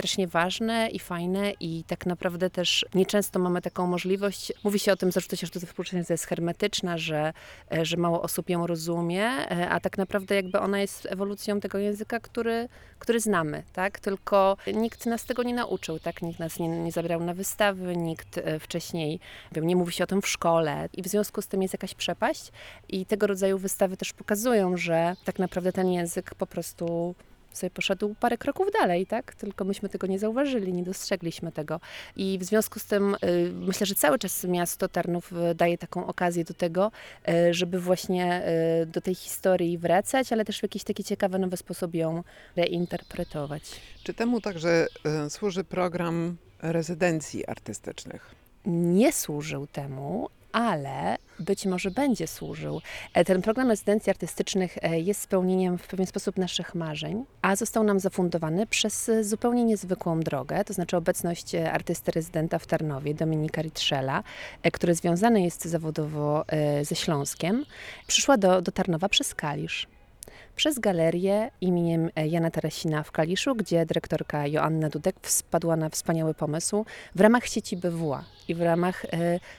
strasznie 0.00 0.28
ważne 0.28 0.88
i 0.88 0.98
fajne 0.98 1.52
i 1.60 1.84
tak 1.86 2.06
naprawdę 2.06 2.50
też 2.50 2.86
nieczęsto 2.94 3.38
mamy 3.38 3.62
taką 3.62 3.86
możliwość. 3.86 4.52
Mówi 4.64 4.78
się 4.78 4.92
o 4.92 4.96
tym, 5.00 5.10
że 5.12 5.36
się 5.36 5.46
sztuce 5.46 5.66
współczesnej 5.66 6.04
jest 6.10 6.24
hermetyczna, 6.24 6.98
że, 6.98 7.32
e, 7.72 7.84
że 7.84 7.96
mało 7.96 8.22
osób 8.22 8.50
ją 8.50 8.66
rozumie, 8.66 9.24
e, 9.26 9.68
a 9.68 9.80
tak 9.80 9.98
naprawdę 9.98 10.34
jakby 10.34 10.60
ona 10.60 10.80
jest 10.80 11.06
ewolucją 11.06 11.60
tego 11.60 11.78
języka, 11.78 12.20
który, 12.20 12.68
który 12.98 13.20
znamy, 13.20 13.62
tak? 13.72 14.00
Tylko 14.00 14.56
nikt 14.74 15.06
nas 15.06 15.24
tego 15.24 15.42
nie 15.42 15.54
nauczył, 15.54 15.98
tak? 15.98 16.22
Nikt 16.22 16.40
nas 16.40 16.58
nie, 16.58 16.68
nie 16.68 16.92
zabrał 16.92 17.20
na 17.20 17.34
wystawy, 17.34 17.96
nikt 17.96 18.38
e, 18.38 18.58
wcześniej, 18.58 19.10
nie 19.12 19.54
wiem, 19.54 19.66
nie 19.66 19.76
mówi 19.76 19.92
się 19.92 20.04
o 20.04 20.06
tym 20.06 20.22
w 20.22 20.28
szkole 20.28 20.88
i 20.92 21.02
w 21.02 21.06
związku 21.08 21.42
z 21.42 21.46
tym 21.46 21.62
jest 21.62 21.74
jakaś 21.74 21.94
przepaść 21.94 22.52
i 22.88 23.06
tego 23.06 23.26
rodzaju 23.26 23.58
wystawy 23.58 23.96
też 23.96 24.12
pokazują, 24.12 24.76
że 24.76 25.16
tak 25.24 25.38
naprawdę 25.38 25.72
ten 25.72 25.88
język 25.88 26.34
po 26.34 26.46
prostu 26.46 27.14
sobie 27.52 27.70
poszedł 27.70 28.14
parę 28.20 28.38
kroków 28.38 28.66
dalej, 28.80 29.06
tak? 29.06 29.34
Tylko 29.34 29.64
myśmy 29.64 29.88
tego 29.88 30.06
nie 30.06 30.18
zauważyli, 30.18 30.72
nie 30.72 30.82
dostrzegliśmy 30.82 31.52
tego. 31.52 31.80
I 32.16 32.38
w 32.38 32.44
związku 32.44 32.78
z 32.78 32.84
tym 32.84 33.14
y, 33.24 33.52
myślę, 33.54 33.86
że 33.86 33.94
cały 33.94 34.18
czas 34.18 34.44
miasto 34.44 34.88
Tarnów 34.88 35.32
y, 35.32 35.54
daje 35.54 35.78
taką 35.78 36.06
okazję 36.06 36.44
do 36.44 36.54
tego, 36.54 36.92
y, 37.28 37.54
żeby 37.54 37.80
właśnie 37.80 38.42
y, 38.82 38.86
do 38.86 39.00
tej 39.00 39.14
historii 39.14 39.78
wracać, 39.78 40.32
ale 40.32 40.44
też 40.44 40.60
w 40.60 40.62
jakiś 40.62 40.84
taki 40.84 41.04
ciekawy, 41.04 41.38
nowy 41.38 41.56
sposób 41.56 41.94
ją 41.94 42.24
reinterpretować. 42.56 43.62
Czy 44.04 44.14
temu 44.14 44.40
także 44.40 44.86
służy 45.28 45.64
program 45.64 46.36
rezydencji 46.62 47.46
artystycznych? 47.46 48.40
nie 48.66 49.12
służył 49.12 49.66
temu, 49.66 50.28
ale 50.52 51.16
być 51.38 51.66
może 51.66 51.90
będzie 51.90 52.26
służył. 52.26 52.80
E, 53.14 53.24
Ten 53.24 53.42
program 53.42 53.68
rezydencji 53.68 54.10
artystycznych 54.10 54.78
e, 54.82 55.00
jest 55.00 55.20
spełnieniem 55.20 55.78
w 55.78 55.86
pewien 55.86 56.06
sposób 56.06 56.36
naszych 56.36 56.74
marzeń, 56.74 57.24
a 57.42 57.56
został 57.56 57.84
nam 57.84 58.00
zafundowany 58.00 58.66
przez 58.66 59.08
e, 59.08 59.24
zupełnie 59.24 59.64
niezwykłą 59.64 60.20
drogę, 60.20 60.64
to 60.64 60.72
znaczy 60.72 60.96
obecność 60.96 61.54
artysty 61.54 62.10
rezydenta 62.10 62.58
w 62.58 62.66
Tarnowie, 62.66 63.14
Dominika 63.14 63.62
Ritrzela, 63.62 64.22
który 64.72 64.94
związany 64.94 65.42
jest 65.42 65.64
zawodowo 65.64 66.44
ze 66.82 66.96
Śląskiem, 66.96 67.64
przyszła 68.06 68.36
do, 68.36 68.62
do 68.62 68.72
Tarnowa 68.72 69.08
przez 69.08 69.34
Kalisz 69.34 69.86
przez 70.60 70.78
galerię 70.78 71.50
imieniem 71.60 72.10
e, 72.16 72.28
Jana 72.28 72.50
Tarasina 72.50 73.02
w 73.02 73.12
Kaliszu, 73.12 73.54
gdzie 73.54 73.86
dyrektorka 73.86 74.46
Joanna 74.46 74.88
Dudek 74.88 75.16
wpadła 75.22 75.76
na 75.76 75.88
wspaniały 75.88 76.34
pomysł 76.34 76.84
w 77.14 77.20
ramach 77.20 77.46
sieci 77.46 77.76
BWA 77.76 78.24
i 78.48 78.54
w 78.54 78.62
ramach 78.62 79.04
e, 79.04 79.08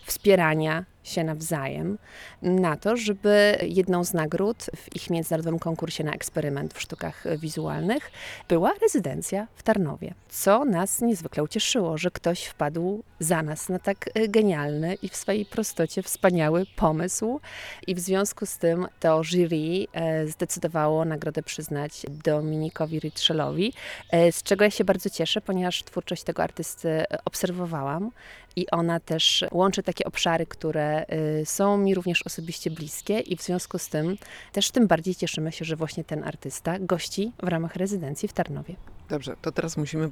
wspierania 0.06 0.86
się 1.04 1.24
nawzajem 1.24 1.98
na 2.42 2.78
to, 2.78 2.98
żeby 2.98 3.58
jedną 3.62 4.04
z 4.04 4.14
nagród 4.14 4.66
w 4.76 4.96
ich 4.96 5.10
międzynarodowym 5.10 5.60
konkursie 5.60 6.04
na 6.04 6.14
eksperyment 6.14 6.74
w 6.74 6.82
sztukach 6.82 7.24
wizualnych 7.38 8.12
była 8.48 8.72
rezydencja 8.82 9.48
w 9.56 9.64
Tarnowie. 9.64 10.14
Co 10.30 10.66
nas 10.66 11.02
niezwykle 11.02 11.44
ucieszyło, 11.44 11.98
że 11.98 12.12
ktoś 12.12 12.46
wpadł 12.46 13.04
za 13.20 13.44
nas 13.44 13.70
na 13.70 13.80
tak 13.80 14.10
genialny 14.30 14.96
i 15.02 15.10
w 15.10 15.16
swojej 15.16 15.46
prostocie 15.46 16.04
wspaniały 16.04 16.66
pomysł 16.76 17.40
i 17.88 17.96
w 17.96 18.00
związku 18.00 18.46
z 18.46 18.58
tym 18.58 18.88
to 19.00 19.24
jury 19.24 19.88
e, 19.94 20.28
zdecydowało 20.28 21.06
nagrodę 21.06 21.44
przyznać 21.44 22.06
Dominikowi 22.24 23.00
Ritrzelowi, 23.00 23.74
e, 24.12 24.32
z 24.32 24.44
czego 24.44 24.64
ja 24.64 24.72
się 24.72 24.84
bardzo 24.84 25.10
cieszę, 25.10 25.42
ponieważ 25.42 25.84
twórczość 25.84 26.24
tego 26.24 26.44
artysty 26.44 26.90
e, 26.90 27.06
obserwowałam 27.26 28.12
i 28.56 28.70
ona 28.70 29.00
też 29.00 29.46
łączy 29.52 29.84
takie 29.84 30.06
obszary, 30.06 30.46
które 30.46 31.06
y, 31.42 31.46
są 31.46 31.78
mi 31.78 31.96
również 31.96 32.24
osobiście 32.24 32.72
bliskie 32.72 33.20
i 33.20 33.38
w 33.38 33.42
związku 33.42 33.78
z 33.78 33.90
tym 33.90 34.18
też 34.52 34.72
tym 34.72 34.88
bardziej 34.88 35.16
cieszymy 35.16 35.52
się, 35.52 35.66
że 35.66 35.76
właśnie 35.76 36.04
ten 36.04 36.24
artysta 36.24 36.80
gości 36.80 37.32
w 37.44 37.48
ramach 37.48 37.76
rezydencji 37.76 38.28
w 38.28 38.34
Tarnowie. 38.34 38.76
Dobrze, 39.10 39.36
to 39.42 39.52
teraz 39.52 39.78
musimy 39.78 40.06
e, 40.06 40.10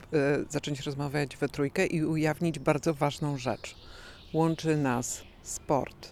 zacząć 0.50 0.82
rozmawiać 0.82 1.38
we 1.38 1.50
trójkę 1.50 1.86
i 1.86 2.06
ujawnić 2.06 2.60
bardzo 2.60 2.94
ważną 2.94 3.38
rzecz. 3.38 3.76
Łączy 4.34 4.78
nas 4.78 5.22
sport. 5.44 6.12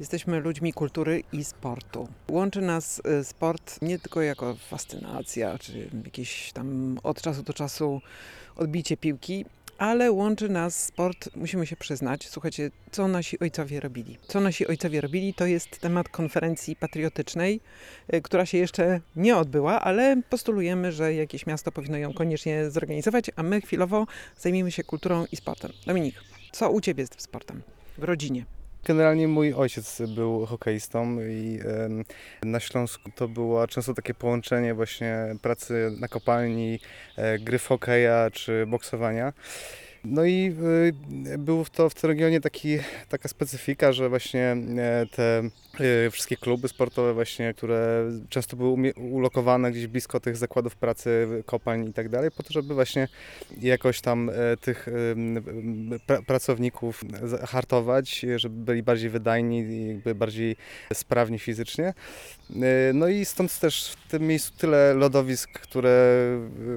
Jesteśmy 0.00 0.40
ludźmi 0.40 0.72
kultury 0.72 1.22
i 1.32 1.44
sportu. 1.44 2.08
Łączy 2.30 2.60
nas 2.60 3.02
e, 3.04 3.24
sport 3.24 3.82
nie 3.82 3.98
tylko 3.98 4.22
jako 4.22 4.54
fascynacja, 4.54 5.58
czy 5.58 5.90
jakieś 6.04 6.52
tam 6.52 6.98
od 7.02 7.22
czasu 7.22 7.42
do 7.42 7.52
czasu 7.52 8.00
odbicie 8.56 8.96
piłki, 8.96 9.44
ale 9.78 10.12
łączy 10.12 10.48
nas 10.48 10.84
sport, 10.84 11.28
musimy 11.36 11.66
się 11.66 11.76
przyznać. 11.76 12.28
Słuchajcie, 12.28 12.70
co 12.90 13.08
nasi 13.08 13.38
ojcowie 13.38 13.80
robili? 13.80 14.18
Co 14.28 14.40
nasi 14.40 14.66
ojcowie 14.66 15.00
robili, 15.00 15.34
to 15.34 15.46
jest 15.46 15.80
temat 15.80 16.08
konferencji 16.08 16.76
patriotycznej, 16.76 17.60
y, 18.14 18.22
która 18.22 18.46
się 18.46 18.58
jeszcze 18.58 19.00
nie 19.16 19.36
odbyła, 19.36 19.80
ale 19.80 20.22
postulujemy, 20.30 20.92
że 20.92 21.14
jakieś 21.14 21.46
miasto 21.46 21.72
powinno 21.72 21.98
ją 21.98 22.12
koniecznie 22.12 22.70
zorganizować, 22.70 23.30
a 23.36 23.42
my 23.42 23.60
chwilowo 23.60 24.06
zajmiemy 24.38 24.72
się 24.72 24.84
kulturą 24.84 25.26
i 25.32 25.36
sportem. 25.36 25.72
Dominik, 25.86 26.14
co 26.52 26.70
u 26.70 26.80
ciebie 26.80 27.06
z 27.06 27.10
sportem 27.22 27.62
w 27.98 28.02
rodzinie? 28.02 28.44
Generalnie 28.84 29.28
mój 29.28 29.52
ojciec 29.52 30.02
był 30.14 30.46
hokeistą 30.46 31.20
i 31.20 31.58
na 32.42 32.60
Śląsku 32.60 33.10
to 33.14 33.28
było 33.28 33.66
często 33.66 33.94
takie 33.94 34.14
połączenie 34.14 34.74
właśnie 34.74 35.36
pracy 35.42 35.96
na 36.00 36.08
kopalni, 36.08 36.80
e, 37.16 37.38
gry 37.38 37.58
w 37.58 37.66
hokeja 37.66 38.30
czy 38.32 38.66
boksowania. 38.66 39.32
No 40.04 40.24
i 40.24 40.54
y, 41.26 41.38
był 41.38 41.64
to 41.64 41.90
w 41.90 41.94
tym 41.94 42.10
regionie 42.10 42.40
taki, 42.40 42.78
taka 43.08 43.28
specyfika, 43.28 43.92
że 43.92 44.08
właśnie 44.08 44.56
e, 44.78 45.06
te 45.06 45.42
y, 46.06 46.10
wszystkie 46.10 46.36
kluby 46.36 46.68
sportowe 46.68 47.14
właśnie, 47.14 47.54
które 47.54 48.10
często 48.28 48.56
były 48.56 48.92
ulokowane 48.94 49.72
gdzieś 49.72 49.86
blisko 49.86 50.20
tych 50.20 50.36
zakładów 50.36 50.76
pracy, 50.76 51.42
kopalń 51.46 51.88
i 51.88 51.92
tak 51.92 52.08
dalej, 52.08 52.30
po 52.30 52.42
to, 52.42 52.52
żeby 52.52 52.74
właśnie 52.74 53.08
jakoś 53.60 54.00
tam 54.00 54.30
e, 54.30 54.56
tych 54.56 54.86
pracowników 56.26 57.04
hartować, 57.46 58.26
żeby 58.36 58.64
byli 58.64 58.82
bardziej 58.82 59.10
wydajni 59.10 59.58
i 59.58 59.88
jakby 59.88 60.14
bardziej 60.14 60.56
sprawni 60.94 61.38
fizycznie. 61.38 61.94
E, 62.50 62.92
No 62.94 63.08
i 63.08 63.24
stąd 63.24 63.58
też 63.58 63.90
w 63.90 64.10
tym 64.10 64.26
miejscu 64.26 64.52
tyle 64.58 64.94
lodowisk, 64.94 65.50
które 65.50 65.90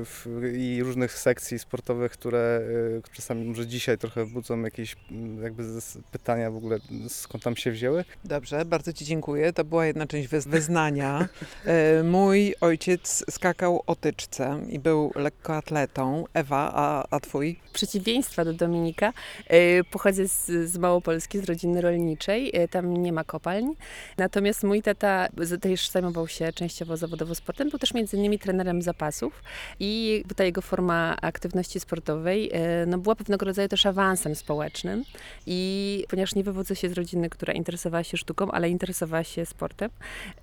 w, 0.05 0.25
i 0.57 0.83
różnych 0.83 1.11
sekcji 1.11 1.59
sportowych, 1.59 2.11
które 2.11 2.61
e, 2.97 3.01
czasami 3.17 3.45
może 3.45 3.67
dzisiaj 3.67 3.97
trochę 3.97 4.25
budzą 4.25 4.61
jakieś 4.61 4.95
m, 5.11 5.43
jakby 5.43 5.63
pytania 6.11 6.51
w 6.51 6.55
ogóle 6.55 6.79
skąd 7.07 7.43
tam 7.43 7.55
się 7.55 7.71
wzięły. 7.71 8.05
Dobrze, 8.25 8.65
bardzo 8.65 8.93
Ci 8.93 9.05
dziękuję. 9.05 9.53
To 9.53 9.63
była 9.63 9.85
jedna 9.85 10.07
część 10.07 10.29
wyz- 10.29 10.49
wyznania. 10.49 11.27
E, 11.65 12.03
Mój 12.03 12.55
ojciec 12.61 13.23
skakał 13.29 13.83
o 13.87 13.95
tyczce 13.95 14.59
i 14.69 14.79
był 14.79 15.11
lekkoatletą. 15.15 16.23
Ewa, 16.33 16.71
a, 16.75 17.05
a 17.15 17.19
Twój? 17.19 17.59
przeciwieństwa 17.73 18.45
do 18.45 18.53
Dominika, 18.53 19.13
y, 19.53 19.81
pochodzę 19.91 20.27
z, 20.27 20.45
z 20.45 20.77
Małopolski, 20.77 21.39
z 21.39 21.43
rodziny 21.43 21.81
rolniczej, 21.81 22.61
y, 22.63 22.67
tam 22.67 22.97
nie 22.97 23.13
ma 23.13 23.23
kopalń. 23.23 23.73
Natomiast 24.17 24.63
mój 24.63 24.81
tata 24.81 25.27
z- 25.37 25.61
też 25.61 25.89
zajmował 25.89 26.27
się 26.27 26.53
częściowo 26.53 26.97
zawodowo 26.97 27.35
sportem, 27.35 27.69
był 27.69 27.79
też 27.79 27.93
między 27.93 28.17
innymi 28.17 28.39
trenerem 28.39 28.81
zapasów 28.81 29.43
i 29.79 30.23
ta 30.35 30.43
jego 30.43 30.61
forma 30.61 31.17
aktywności 31.21 31.79
sportowej 31.79 32.51
no, 32.87 32.97
była 33.07 33.15
pewnego 33.15 33.45
rodzaju 33.45 33.67
też 33.67 33.85
awansem 33.85 34.35
społecznym 34.35 35.03
i 35.45 36.05
ponieważ 36.09 36.35
nie 36.35 36.43
wywodzę 36.43 36.75
się 36.75 36.89
z 36.89 36.93
rodziny, 36.93 37.29
która 37.29 37.53
interesowała 37.53 38.03
się 38.03 38.17
sztuką, 38.17 38.51
ale 38.51 38.69
interesowała 38.69 39.23
się 39.23 39.45
sportem, 39.45 39.89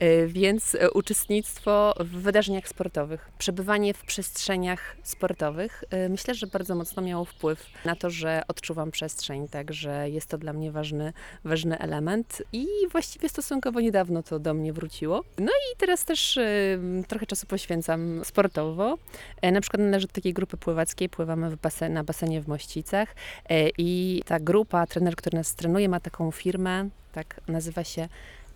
y, 0.02 0.28
więc 0.28 0.76
uczestnictwo 0.94 1.94
w 2.00 2.08
wydarzeniach 2.08 2.68
sportowych, 2.68 3.30
przebywanie 3.38 3.94
w 3.94 4.02
przestrzeniach 4.04 4.96
sportowych, 5.02 5.84
y, 6.06 6.08
myślę, 6.08 6.34
że 6.34 6.46
bardzo 6.46 6.74
mocno 6.74 7.02
miało 7.02 7.24
wpływ 7.24 7.66
na 7.84 7.96
to, 7.96 8.10
że 8.10 8.42
odczuwam 8.48 8.90
przestrzeń, 8.90 9.48
także 9.48 10.10
jest 10.10 10.26
to 10.28 10.38
dla 10.38 10.52
mnie 10.52 10.72
ważny, 10.72 11.12
ważny 11.44 11.78
element 11.78 12.42
i 12.52 12.66
właściwie 12.92 13.28
stosunkowo 13.28 13.80
niedawno 13.80 14.22
to 14.22 14.38
do 14.38 14.54
mnie 14.54 14.72
wróciło. 14.72 15.24
No 15.38 15.52
i 15.72 15.76
teraz 15.78 16.04
też 16.04 16.36
y, 16.36 16.78
trochę 17.08 17.26
czasu 17.26 17.46
poświęcam 17.46 18.24
sportowo. 18.24 18.98
E, 19.42 19.52
Na 19.52 19.60
przykład 19.60 19.80
należę 19.82 20.06
do 20.06 20.12
takiej 20.12 20.32
grupy 20.32 20.56
pływackiej, 20.56 21.08
pływamy 21.08 21.56
basen, 21.62 21.92
na 21.92 22.04
basenie 22.04 22.40
w 22.40 22.48
Mościcach 22.54 23.08
e, 23.48 23.68
i 23.78 24.22
ta 24.26 24.40
grupa, 24.40 24.86
trener, 24.86 25.16
który 25.16 25.38
nas 25.38 25.54
trenuje, 25.54 25.88
ma 25.88 26.00
taką 26.00 26.30
firmę, 26.30 26.88
tak 27.12 27.40
nazywa 27.48 27.84
się 27.84 28.08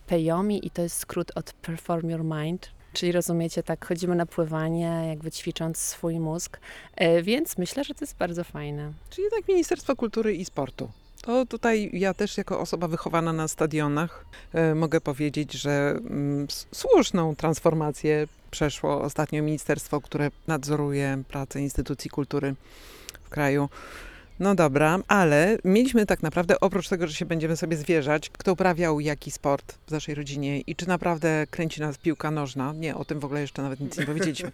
Peyomi 0.07 0.67
i 0.67 0.71
to 0.71 0.83
jest 0.83 0.97
skrót 0.97 1.33
od 1.35 1.53
Perform 1.53 2.11
Your 2.11 2.25
Mind, 2.25 2.71
Czyli 2.93 3.13
rozumiecie, 3.13 3.63
tak 3.63 3.87
chodzimy 3.87 4.15
na 4.15 4.27
pływanie, 4.27 5.05
jakby 5.09 5.31
ćwicząc 5.31 5.79
swój 5.79 6.21
mózg, 6.21 6.61
e, 6.97 7.23
więc 7.23 7.59
myślę, 7.59 7.85
że 7.85 7.95
to 7.95 8.05
jest 8.05 8.17
bardzo 8.17 8.45
fajne. 8.45 8.93
Czyli 9.11 9.25
jednak 9.25 9.49
Ministerstwo 9.49 9.97
Kultury 9.97 10.35
i 10.35 10.45
Sportu. 10.45 10.89
To 11.23 11.47
tutaj 11.47 11.91
ja 11.93 12.15
też 12.15 12.39
jako 12.39 12.61
osoba 12.61 12.89
wychowana 12.89 13.33
na 13.33 13.49
stadionach 13.49 14.25
e, 14.53 14.75
mogę 14.75 15.01
powiedzieć, 15.01 15.53
że 15.53 15.91
mm, 15.91 16.47
słuszną 16.73 17.37
transformację 17.37 18.27
przeszło 18.51 19.03
ostatnio 19.03 19.43
ministerstwo, 19.43 20.01
które 20.01 20.31
nadzoruje 20.47 21.23
pracę 21.29 21.61
instytucji 21.61 22.11
kultury 22.11 22.55
w 23.29 23.31
kraju. 23.31 23.69
No 24.41 24.55
dobra, 24.55 24.99
ale 25.09 25.59
mieliśmy 25.65 26.07
tak 26.07 26.23
naprawdę, 26.23 26.61
oprócz 26.61 26.89
tego, 26.89 27.07
że 27.07 27.15
się 27.15 27.27
będziemy 27.27 27.57
sobie 27.57 27.77
zwierzać, 27.77 28.31
kto 28.31 28.53
uprawiał 28.53 29.01
jaki 29.01 29.31
sport 29.31 29.75
w 29.87 29.91
naszej 29.91 30.15
rodzinie 30.15 30.61
i 30.61 30.77
czy 30.77 30.89
naprawdę 30.89 31.47
kręci 31.51 31.81
nas 31.81 31.99
piłka 31.99 32.31
nożna, 32.31 32.73
nie, 32.73 32.97
o 32.97 33.05
tym 33.05 33.21
w 33.21 33.25
ogóle 33.25 33.41
jeszcze 33.41 33.63
nawet 33.63 33.81
nic 33.81 33.99
nie 33.99 34.07
powiedzieliśmy, 34.07 34.53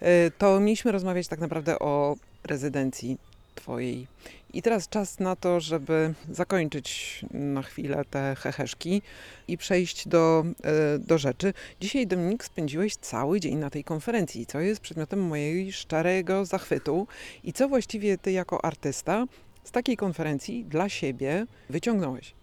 E, 0.00 0.30
to 0.38 0.60
mieliśmy 0.60 0.92
rozmawiać 0.92 1.28
tak 1.28 1.40
naprawdę 1.40 1.78
o 1.78 2.16
rezydencji 2.44 3.18
twojej. 3.54 4.06
I 4.54 4.62
teraz 4.62 4.88
czas 4.88 5.18
na 5.18 5.36
to, 5.36 5.60
żeby 5.60 6.14
zakończyć 6.30 7.20
na 7.30 7.62
chwilę 7.62 8.04
te 8.10 8.36
heheszki 8.38 9.02
i 9.48 9.58
przejść 9.58 10.08
do, 10.08 10.44
e, 10.64 10.98
do 10.98 11.18
rzeczy. 11.18 11.52
Dzisiaj, 11.80 12.06
Dominik, 12.06 12.44
spędziłeś 12.44 12.96
cały 12.96 13.40
dzień 13.40 13.56
na 13.56 13.70
tej 13.70 13.84
konferencji, 13.84 14.46
co 14.46 14.60
jest 14.60 14.80
przedmiotem 14.80 15.20
mojego 15.20 15.72
szczerego 15.72 16.44
zachwytu 16.44 17.06
i 17.44 17.52
co 17.52 17.68
właściwie 17.68 18.18
ty 18.18 18.32
jako 18.32 18.64
artysta 18.64 19.26
z 19.64 19.70
takiej 19.70 19.96
konferencji 19.96 20.64
dla 20.64 20.88
siebie 20.88 21.46
wyciągnąłeś. 21.70 22.34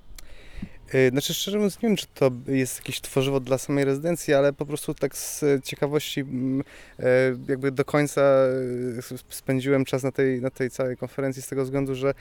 E, 0.94 1.10
Znaczy 1.10 1.34
szczerze 1.34 1.58
mówiąc 1.58 1.82
nie 1.82 1.90
wiem, 1.90 1.96
czy 1.96 2.06
to 2.14 2.32
jest 2.48 2.78
jakieś 2.78 3.02
tworzywo 3.02 3.40
dla 3.40 3.58
samej 3.58 3.86
rezydencji, 3.86 4.34
ale 4.34 4.54
po 4.54 4.66
prostu 4.66 4.94
tak 4.94 5.16
z 5.18 5.44
ciekawości 5.64 6.22
mm, 6.22 6.64
e, 7.00 7.04
jakby 7.48 7.72
do 7.72 7.86
końca 7.86 8.22
s- 8.98 9.24
spędziłem 9.30 9.86
czas 9.86 10.04
na 10.04 10.12
tej, 10.12 10.42
na 10.42 10.50
tej 10.50 10.70
całej 10.70 10.98
konferencji 10.98 11.42
z 11.42 11.48
tego 11.48 11.64
względu, 11.64 11.96
że 11.96 12.14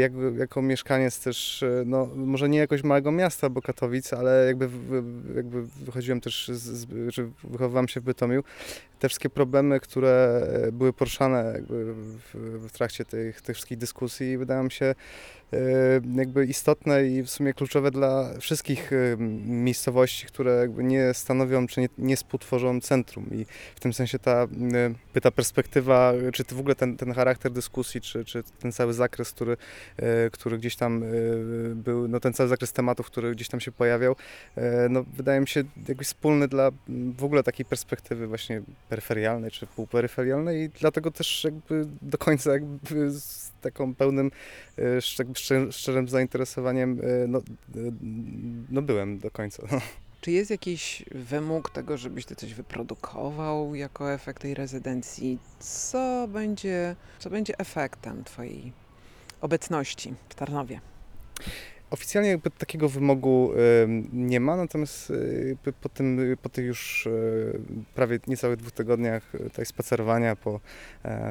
jakby, 0.00 0.32
jako 0.38 0.62
mieszkaniec 0.62 1.20
też, 1.20 1.64
no 1.86 2.06
może 2.16 2.48
nie 2.48 2.58
jakoś 2.58 2.82
małego 2.82 3.12
miasta, 3.12 3.50
bo 3.50 3.62
Katowic, 3.62 4.12
ale 4.12 4.44
jakby, 4.46 4.68
jakby 5.36 5.62
wychodziłem 5.62 6.20
też, 6.20 6.48
z, 6.48 6.86
czy 7.14 7.28
wychowywałem 7.44 7.88
się 7.88 8.00
w 8.00 8.04
Bytomiu. 8.04 8.42
Te 8.98 9.08
wszystkie 9.08 9.30
problemy, 9.30 9.80
które 9.80 10.46
były 10.72 10.92
poruszane 10.92 11.52
jakby 11.54 11.94
w, 11.94 12.36
w 12.68 12.72
trakcie 12.72 13.04
tych, 13.04 13.40
tych 13.42 13.56
wszystkich 13.56 13.78
dyskusji 13.78 14.38
wydają 14.38 14.70
się 14.70 14.94
jakby 16.14 16.46
istotne 16.46 17.06
i 17.06 17.22
w 17.22 17.30
sumie 17.30 17.54
kluczowe 17.54 17.90
dla 17.90 18.38
wszystkich 18.40 18.92
e, 18.92 19.16
miejscowości, 19.46 20.26
które 20.26 20.52
jakby 20.54 20.84
nie 20.84 21.14
stanowią 21.14 21.66
czy 21.66 21.80
nie, 21.80 21.88
nie 21.98 22.16
współtworzą 22.16 22.80
centrum. 22.80 23.30
I 23.32 23.46
w 23.74 23.80
tym 23.80 23.92
sensie 23.92 24.18
ta, 24.18 24.48
e, 25.14 25.20
ta 25.20 25.30
perspektywa, 25.30 26.12
czy 26.32 26.44
w 26.44 26.60
ogóle 26.60 26.74
ten, 26.74 26.96
ten 26.96 27.12
charakter 27.12 27.52
dyskusji, 27.52 28.00
czy, 28.00 28.24
czy 28.24 28.42
ten 28.58 28.72
cały 28.72 28.94
zakres, 28.94 29.32
który, 29.32 29.56
e, 29.96 30.30
który 30.30 30.58
gdzieś 30.58 30.76
tam 30.76 31.02
e, 31.02 31.06
był, 31.74 32.08
no 32.08 32.20
ten 32.20 32.32
cały 32.32 32.48
zakres 32.48 32.72
tematów, 32.72 33.06
który 33.06 33.32
gdzieś 33.32 33.48
tam 33.48 33.60
się 33.60 33.72
pojawiał, 33.72 34.16
e, 34.56 34.88
no 34.88 35.04
wydaje 35.16 35.40
mi 35.40 35.48
się 35.48 35.64
jakiś 35.88 36.06
wspólny 36.06 36.48
dla 36.48 36.70
w 37.16 37.24
ogóle 37.24 37.42
takiej 37.42 37.66
perspektywy 37.66 38.26
właśnie 38.26 38.62
peryferialnej 38.88 39.50
czy 39.50 39.66
półperyferialnej 39.66 40.62
i 40.62 40.68
dlatego 40.68 41.10
też 41.10 41.44
jakby 41.44 41.86
do 42.02 42.18
końca 42.18 42.52
jakby 42.52 43.10
z 43.10 43.51
taką 43.62 43.94
pełnym 43.94 44.30
e, 44.78 44.82
szcz- 44.82 45.32
szczer- 45.32 45.72
szczerym 45.72 46.08
zainteresowaniem 46.08 47.00
e, 47.02 47.26
no, 47.28 47.38
e, 47.38 47.42
no 48.70 48.82
byłem 48.82 49.18
do 49.18 49.30
końca. 49.30 49.62
Czy 50.20 50.30
jest 50.30 50.50
jakiś 50.50 51.04
wymóg 51.10 51.70
tego, 51.70 51.98
żebyś 51.98 52.24
ty 52.24 52.36
coś 52.36 52.54
wyprodukował 52.54 53.74
jako 53.74 54.12
efekt 54.12 54.42
tej 54.42 54.54
rezydencji? 54.54 55.38
Co 55.58 56.28
będzie, 56.28 56.96
co 57.18 57.30
będzie 57.30 57.58
efektem 57.58 58.24
twojej 58.24 58.72
obecności 59.40 60.14
w 60.28 60.34
Tarnowie? 60.34 60.80
Oficjalnie 61.92 62.30
jakby 62.30 62.50
takiego 62.50 62.88
wymogu 62.88 63.52
nie 64.12 64.40
ma, 64.40 64.56
natomiast 64.56 65.12
e, 65.66 65.72
po, 65.72 65.88
tym, 65.88 66.36
po 66.42 66.48
tych 66.48 66.66
już 66.66 67.06
e, 67.06 67.10
prawie 67.94 68.18
niecałych 68.26 68.56
dwóch 68.56 68.72
tygodniach 68.72 69.34
e, 69.34 69.38
tutaj 69.38 69.66
spacerowania 69.66 70.36
po, 70.36 70.60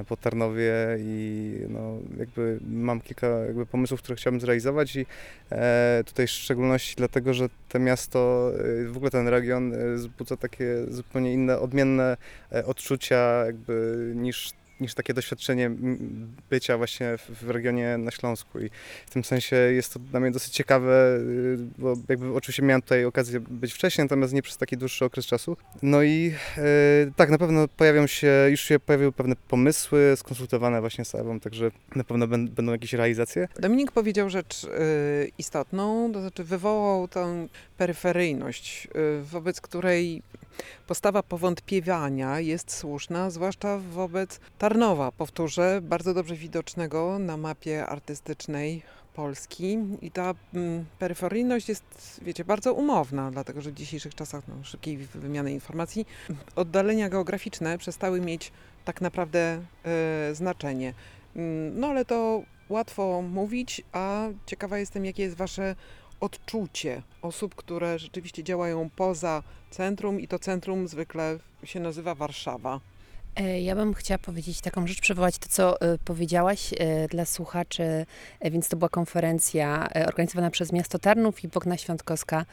po 0.07 0.17
Tarnowie 0.17 0.73
i 0.99 1.53
no, 1.69 1.97
jakby 2.17 2.59
mam 2.69 3.01
kilka 3.01 3.27
jakby 3.27 3.65
pomysłów, 3.65 4.01
które 4.01 4.15
chciałbym 4.15 4.41
zrealizować 4.41 4.95
i 4.95 5.05
tutaj 6.05 6.27
w 6.27 6.31
szczególności 6.31 6.95
dlatego, 6.97 7.33
że 7.33 7.49
to 7.69 7.79
miasto, 7.79 8.51
w 8.85 8.97
ogóle 8.97 9.11
ten 9.11 9.27
region 9.27 9.73
wzbudza 9.95 10.37
takie 10.37 10.65
zupełnie 10.89 11.33
inne, 11.33 11.59
odmienne 11.59 12.17
odczucia 12.65 13.45
jakby 13.45 13.97
niż 14.15 14.53
niż 14.81 14.93
takie 14.93 15.13
doświadczenie 15.13 15.71
bycia 16.49 16.77
właśnie 16.77 17.17
w, 17.17 17.45
w 17.45 17.49
regionie 17.49 17.97
na 17.97 18.11
Śląsku 18.11 18.59
i 18.59 18.69
w 19.07 19.11
tym 19.13 19.23
sensie 19.23 19.55
jest 19.55 19.93
to 19.93 19.99
dla 19.99 20.19
mnie 20.19 20.31
dosyć 20.31 20.53
ciekawe, 20.53 21.17
y, 21.17 21.57
bo 21.77 21.93
jakby 22.09 22.33
oczywiście 22.33 22.63
miałem 22.63 22.81
tutaj 22.81 23.05
okazję 23.05 23.39
być 23.39 23.73
wcześniej, 23.73 24.05
natomiast 24.05 24.33
nie 24.33 24.41
przez 24.41 24.57
taki 24.57 24.77
dłuższy 24.77 25.05
okres 25.05 25.25
czasu. 25.25 25.57
No 25.81 26.03
i 26.03 26.33
e, 26.57 26.61
tak, 27.15 27.29
na 27.29 27.37
pewno 27.37 27.67
pojawią 27.67 28.07
się, 28.07 28.47
już 28.49 28.61
się 28.61 28.79
pojawiły 28.79 29.11
pewne 29.11 29.35
pomysły 29.35 30.13
skonsultowane 30.15 30.81
właśnie 30.81 31.05
z 31.05 31.15
Ewą, 31.15 31.39
także 31.39 31.71
na 31.95 32.03
pewno 32.03 32.27
będą 32.27 32.71
jakieś 32.71 32.93
realizacje. 32.93 33.47
Dominik 33.59 33.91
powiedział 33.91 34.29
rzecz 34.29 34.63
y, 34.63 34.67
istotną, 35.37 36.11
to 36.13 36.21
znaczy 36.21 36.43
wywołał 36.43 37.07
tę 37.07 37.47
peryferyjność, 37.77 38.87
y, 39.19 39.23
wobec 39.23 39.61
której 39.61 40.21
postawa 40.87 41.23
powątpiewania 41.23 42.39
jest 42.39 42.73
słuszna, 42.73 43.29
zwłaszcza 43.29 43.77
wobec 43.77 44.39
Tarnowa, 44.71 45.11
powtórzę, 45.11 45.79
bardzo 45.83 46.13
dobrze 46.13 46.35
widocznego 46.35 47.19
na 47.19 47.37
mapie 47.37 47.85
artystycznej 47.85 48.81
Polski. 49.13 49.77
I 50.01 50.11
ta 50.11 50.33
mm, 50.53 50.85
peryferyjność 50.99 51.69
jest, 51.69 52.19
wiecie, 52.23 52.45
bardzo 52.45 52.73
umowna, 52.73 53.31
dlatego 53.31 53.61
że 53.61 53.71
w 53.71 53.73
dzisiejszych 53.73 54.15
czasach 54.15 54.47
no, 54.47 54.63
szybkiej 54.63 54.97
wy- 54.97 55.19
wymiany 55.19 55.51
informacji 55.53 56.05
oddalenia 56.55 57.09
geograficzne 57.09 57.77
przestały 57.77 58.21
mieć 58.21 58.51
tak 58.85 59.01
naprawdę 59.01 59.61
y, 60.31 60.35
znaczenie. 60.35 60.93
Mm, 61.35 61.79
No 61.79 61.87
ale 61.87 62.05
to 62.05 62.43
łatwo 62.69 63.21
mówić, 63.21 63.81
a 63.91 64.27
ciekawa 64.45 64.77
jestem, 64.77 65.05
jakie 65.05 65.23
jest 65.23 65.37
Wasze 65.37 65.75
odczucie 66.19 67.01
osób, 67.21 67.55
które 67.55 67.99
rzeczywiście 67.99 68.43
działają 68.43 68.89
poza 68.95 69.43
centrum 69.71 70.19
i 70.19 70.27
to 70.27 70.39
centrum 70.39 70.87
zwykle 70.87 71.39
się 71.63 71.79
nazywa 71.79 72.15
Warszawa. 72.15 72.79
E, 73.35 73.61
Ja 73.61 73.75
bym 73.75 73.93
chciała 73.93 74.17
powiedzieć 74.17 74.61
taką 74.61 74.87
rzecz, 74.87 75.01
przywołać 75.01 75.37
to, 75.37 75.49
co 75.49 75.81
e, 75.81 75.97
powiedziałaś 75.97 76.73
e, 76.77 77.07
dla 77.07 77.25
słuchaczy, 77.25 78.05
więc 78.41 78.67
to 78.67 78.77
była 78.77 78.89
konferencja 78.89 79.89
organizowana 80.07 80.49
przez 80.49 80.71
miasto 80.71 80.99
Tarnów 80.99 81.43
i 81.43 81.47
Bogna 81.47 81.77
Świątkowska. 81.77 82.45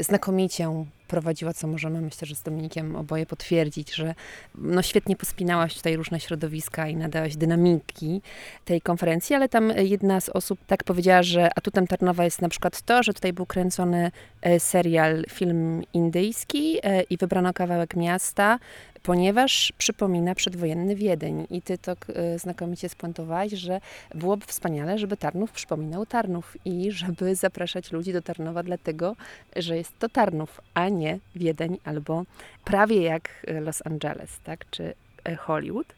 Znakomicie 0.00 0.86
prowadziła, 1.10 1.54
co 1.54 1.66
możemy, 1.66 2.00
myślę, 2.00 2.26
że 2.26 2.34
z 2.34 2.42
Dominikiem 2.42 2.96
oboje 2.96 3.26
potwierdzić, 3.26 3.94
że 3.94 4.14
no 4.54 4.82
świetnie 4.82 5.16
pospinałaś 5.16 5.74
tutaj 5.74 5.96
różne 5.96 6.20
środowiska 6.20 6.88
i 6.88 6.96
nadałaś 6.96 7.36
dynamiki 7.36 8.22
tej 8.64 8.80
konferencji, 8.80 9.36
ale 9.36 9.48
tam 9.48 9.72
jedna 9.76 10.20
z 10.20 10.28
osób 10.28 10.58
tak 10.66 10.84
powiedziała, 10.84 11.22
że 11.22 11.48
atutem 11.56 11.86
Tarnowa 11.86 12.24
jest 12.24 12.42
na 12.42 12.48
przykład 12.48 12.82
to, 12.82 13.02
że 13.02 13.14
tutaj 13.14 13.32
był 13.32 13.46
kręcony 13.46 14.10
e, 14.42 14.60
serial, 14.60 15.24
film 15.30 15.82
indyjski 15.94 16.78
e, 16.82 17.02
i 17.02 17.16
wybrano 17.16 17.52
kawałek 17.52 17.96
miasta, 17.96 18.58
ponieważ 19.02 19.72
przypomina 19.78 20.34
przedwojenny 20.34 20.96
Wiedeń. 20.96 21.46
I 21.50 21.62
ty 21.62 21.78
to 21.78 21.92
e, 21.92 22.38
znakomicie 22.38 22.88
spuentowałaś, 22.88 23.52
że 23.52 23.80
byłoby 24.14 24.46
wspaniale, 24.46 24.98
żeby 24.98 25.16
Tarnów 25.16 25.52
przypominał 25.52 26.06
Tarnów 26.06 26.56
i 26.64 26.92
żeby 26.92 27.34
zapraszać 27.34 27.92
ludzi 27.92 28.12
do 28.12 28.22
Tarnowa 28.22 28.62
dlatego, 28.62 29.16
że 29.56 29.76
jest 29.76 29.98
to 29.98 30.08
Tarnów, 30.08 30.60
a 30.74 30.88
nie 30.88 30.99
Wiedeń 31.34 31.78
albo 31.84 32.24
prawie 32.64 33.02
jak 33.02 33.46
Los 33.60 33.86
Angeles, 33.86 34.40
tak? 34.44 34.70
Czy 34.70 34.94
e, 35.24 35.36
Hollywood, 35.36 35.94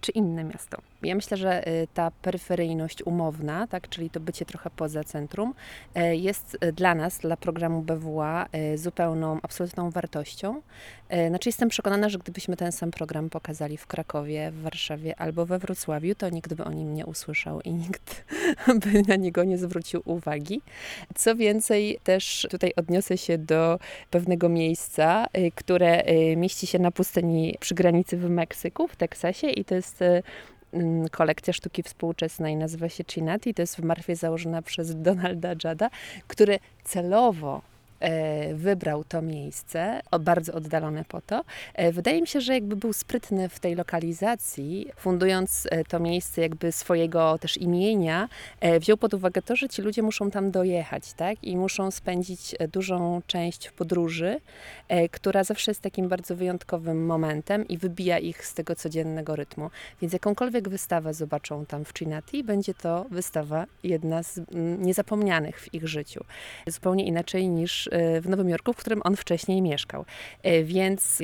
czy 0.00 0.12
inne 0.12 0.44
miasto. 0.44 0.78
Ja 1.02 1.14
myślę, 1.14 1.36
że 1.36 1.66
e, 1.66 1.86
ta 1.86 2.10
peryferyjność 2.10 3.02
umowna, 3.06 3.66
tak, 3.66 3.88
czyli 3.88 4.10
to 4.10 4.20
bycie 4.20 4.44
trochę 4.44 4.70
poza 4.70 5.04
centrum, 5.04 5.54
e, 5.94 6.16
jest 6.16 6.56
e, 6.60 6.72
dla 6.72 6.94
nas, 6.94 7.18
dla 7.18 7.36
programu 7.36 7.82
BWA 7.82 8.46
e, 8.52 8.78
zupełną, 8.78 9.38
absolutną 9.42 9.90
wartością. 9.90 10.62
E, 11.08 11.28
Znaczy 11.28 11.48
jestem 11.48 11.68
przekonana, 11.68 12.08
że 12.08 12.18
gdybyśmy 12.18 12.56
ten 12.56 12.72
sam 12.72 12.90
program 12.90 13.30
pokazali 13.30 13.76
w 13.76 13.86
Krakowie, 13.86 14.50
w 14.50 14.62
Warszawie 14.62 15.20
albo 15.20 15.46
we 15.46 15.58
Wrocławiu, 15.58 16.14
to 16.14 16.30
nikt 16.30 16.54
by 16.54 16.64
o 16.64 16.72
nim 16.72 16.94
nie 16.94 17.06
usłyszał 17.06 17.60
i 17.60 17.72
nikt 17.72 18.24
by 18.82 19.02
na 19.08 19.16
niego 19.16 19.44
nie 19.44 19.58
zwrócił 19.58 20.02
uwagi. 20.04 20.60
Co 21.14 21.36
więcej, 21.36 21.98
też 22.04 22.46
tutaj 22.50 22.72
odniosę 22.76 23.18
się 23.18 23.38
do 23.38 23.78
pewnego 24.10 24.48
miejsca, 24.48 25.26
które 25.54 26.04
mieści 26.36 26.66
się 26.66 26.78
na 26.78 26.90
pustyni 26.90 27.56
przy 27.60 27.74
granicy 27.74 28.16
w 28.16 28.30
Meksyku, 28.30 28.88
w 28.88 28.96
Teksasie 28.96 29.25
i 29.30 29.64
to 29.64 29.74
jest 29.74 30.02
y, 30.02 30.22
mm, 30.72 31.08
kolekcja 31.08 31.52
sztuki 31.52 31.82
współczesnej, 31.82 32.56
nazywa 32.56 32.88
się 32.88 33.04
Chinati, 33.10 33.54
to 33.54 33.62
jest 33.62 33.76
w 33.76 33.82
Marfie 33.84 34.16
założona 34.16 34.62
przez 34.62 35.02
Donalda 35.02 35.54
Jada, 35.64 35.90
który 36.26 36.58
celowo 36.84 37.62
wybrał 38.54 39.04
to 39.04 39.22
miejsce, 39.22 40.00
bardzo 40.20 40.52
oddalone 40.52 41.04
po 41.04 41.20
to. 41.20 41.44
E, 41.74 41.92
Wydaje 41.92 42.20
mi 42.20 42.26
się, 42.26 42.40
że 42.40 42.54
jakby 42.54 42.76
był 42.76 42.92
sprytny 42.92 43.48
w 43.48 43.60
tej 43.60 43.74
lokalizacji, 43.74 44.90
fundując 44.96 45.68
e, 45.70 45.84
to 45.84 46.00
miejsce 46.00 46.40
jakby 46.40 46.72
swojego 46.72 47.38
też 47.38 47.56
imienia, 47.56 48.28
e, 48.60 48.80
wziął 48.80 48.96
pod 48.96 49.14
uwagę 49.14 49.42
to, 49.42 49.56
że 49.56 49.68
ci 49.68 49.82
ludzie 49.82 50.02
muszą 50.02 50.30
tam 50.30 50.50
dojechać, 50.50 51.12
tak? 51.12 51.44
I 51.44 51.56
muszą 51.56 51.90
spędzić 51.90 52.54
e, 52.58 52.68
dużą 52.68 53.22
część 53.26 53.70
podróży, 53.70 54.40
e, 54.88 55.08
która 55.08 55.44
zawsze 55.44 55.70
jest 55.70 55.80
takim 55.80 56.08
bardzo 56.08 56.36
wyjątkowym 56.36 57.06
momentem 57.06 57.68
i 57.68 57.78
wybija 57.78 58.18
ich 58.18 58.46
z 58.46 58.54
tego 58.54 58.76
codziennego 58.76 59.36
rytmu. 59.36 59.70
Więc 60.00 60.12
jakąkolwiek 60.12 60.68
wystawę 60.68 61.14
zobaczą 61.14 61.66
tam 61.66 61.84
w 61.84 61.92
Chinati, 61.98 62.44
będzie 62.44 62.74
to 62.74 63.06
wystawa 63.10 63.66
jedna 63.82 64.22
z 64.22 64.38
mm, 64.38 64.82
niezapomnianych 64.82 65.60
w 65.60 65.74
ich 65.74 65.88
życiu. 65.88 66.24
Zupełnie 66.66 67.04
inaczej 67.04 67.48
niż 67.48 67.85
e, 67.88 68.20
w 68.20 68.28
Nowym 68.28 68.48
Jorku, 68.48 68.72
w 68.72 68.76
którym 68.76 69.00
on 69.04 69.16
wcześniej 69.16 69.62
mieszkał. 69.62 70.04
E, 70.42 70.64
Więc 70.64 71.18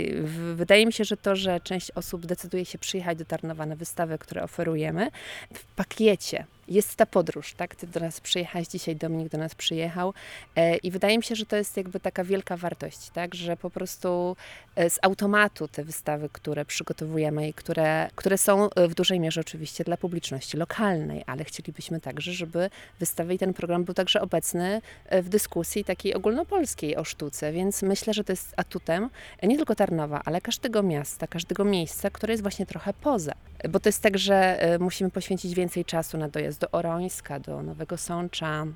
wydaje 0.55 0.87
mi 0.87 0.92
się, 0.92 1.05
że 1.05 1.16
to, 1.16 1.37
że 1.37 1.61
część 1.61 1.90
osób 1.90 2.27
decyduje 2.27 2.64
się 2.64 2.79
przyjechać 2.79 3.18
do 3.18 3.25
Tarnowa 3.25 3.66
na 3.66 3.77
wystawę, 3.77 4.18
które 4.18 4.42
oferujemy, 4.42 5.11
w 5.55 5.64
pakiecie 5.64 6.44
jest 6.68 6.96
ta 6.96 7.07
podróż, 7.07 7.55
tak? 7.55 7.75
Ty 7.75 7.87
do 7.87 8.01
nas 8.01 8.20
przyjechałeś 8.20 8.68
dzisiaj, 8.68 8.96
Dominik 8.96 9.29
do 9.29 9.38
nas 9.38 9.55
przyjechał 9.55 10.14
e, 10.57 10.77
i 10.77 10.90
wydaje 10.90 11.16
mi 11.16 11.25
się, 11.25 11.35
że 11.35 11.46
to 11.46 11.57
jest 11.57 11.77
jakby 11.77 12.01
taka 12.01 12.25
wielka 12.25 12.57
wartość, 12.57 13.11
tak? 13.11 13.35
Że 13.35 13.57
po 13.57 13.70
prostu 13.70 14.37
e, 14.77 14.90
z 14.90 14.98
automatu 15.03 15.68
te 15.68 15.85
wystawy, 15.85 16.29
które 16.33 16.64
przygotowujemy 16.64 17.48
i 17.48 17.55
które, 17.55 18.11
które 18.14 18.38
są 18.38 18.70
e, 18.70 18.88
w 18.88 18.94
dużej 18.94 19.20
mierze 19.20 19.40
oczywiście 19.40 19.85
dla 19.85 19.96
publiczności 19.96 20.57
lokalnej, 20.57 21.25
ale 21.27 21.44
chcielibyśmy 21.44 22.01
także, 22.01 22.33
żeby 22.33 22.70
wystawy 23.01 23.35
i 23.35 23.38
ten 23.38 23.55
program 23.55 23.85
był 23.85 23.94
także 23.94 24.20
obecny 24.20 24.81
w 25.11 25.29
dyskusji 25.29 25.85
takiej 25.85 26.14
ogólnopolskiej 26.14 26.96
o 26.96 27.05
sztuce, 27.05 27.53
więc 27.53 27.83
myślę, 27.83 28.14
że 28.14 28.25
to 28.25 28.33
jest 28.33 28.55
atutem 28.57 29.11
nie 29.42 29.57
tylko 29.57 29.75
Tarnowa, 29.75 30.20
ale 30.25 30.40
każdego 30.40 30.83
miasta, 30.83 31.27
każdego 31.27 31.64
miejsca, 31.64 32.11
które 32.11 32.33
jest 32.33 32.42
właśnie 32.42 32.66
trochę 32.66 32.94
poza. 32.94 33.33
Bo 33.70 33.81
to 33.81 33.88
jest 33.88 34.03
tak, 34.03 34.18
że 34.18 34.62
e, 34.62 34.79
musimy 34.79 35.11
poświęcić 35.11 35.55
więcej 35.55 35.85
czasu 35.85 36.18
na 36.18 36.29
dojazd 36.29 36.61
do 36.61 36.70
Orońska, 36.70 37.40
do 37.40 37.62
Nowego 37.62 37.96
Sącza, 37.96 38.66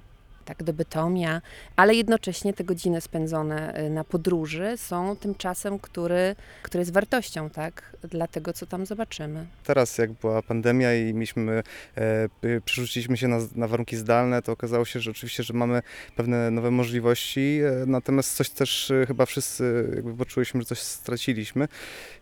tak, 0.47 0.63
do 0.63 0.73
Bytomia, 0.73 1.43
ale 1.77 1.95
jednocześnie 1.95 2.53
te 2.55 2.65
godziny 2.65 3.01
spędzone 3.01 3.73
e, 3.75 3.91
na 3.91 4.05
podróży 4.05 4.75
są 4.77 5.17
tym 5.17 5.35
czasem, 5.35 5.79
który, 5.79 6.37
który 6.63 6.83
jest 6.83 6.93
wartością, 6.93 7.51
tak, 7.51 7.97
dla 8.11 8.27
tego, 8.27 8.53
co 8.53 8.67
tam 8.67 8.87
zobaczymy. 8.87 9.47
Teraz 9.65 9.99
jak 9.99 10.13
była 10.13 10.43
pandemia 10.43 10.95
i 10.95 11.15
mieliśmy, 11.15 11.63
e, 11.97 12.29
y, 12.45 12.61
przerzuciliśmy 12.65 13.17
się 13.17 13.29
na, 13.29 13.39
na 13.55 13.69
warunki 13.69 13.97
zdalne, 13.97 14.43
to 14.43 14.53
okazało 14.53 14.85
się, 14.85 15.01
że 15.01 15.11
oczywiście, 15.11 15.43
że 15.43 15.55
mamy 15.55 15.83
pewne 16.17 16.51
nowe 16.51 16.71
możliwości, 16.71 17.61
e, 17.83 17.87
natomiast 17.87 18.35
coś 18.37 18.51
też 18.51 18.91
e, 18.91 19.07
chyba 19.07 19.27
wszyscy 19.27 19.91
jakby 19.95 20.15
poczuliśmy, 20.17 20.61
że 20.61 20.67
coś 20.67 20.79
straciliśmy 20.79 21.69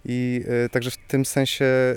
i 0.05 0.45
e, 0.65 0.69
także 0.69 0.91
w 0.91 0.97
tym 0.97 1.25
sensie 1.25 1.65
e, 1.65 1.95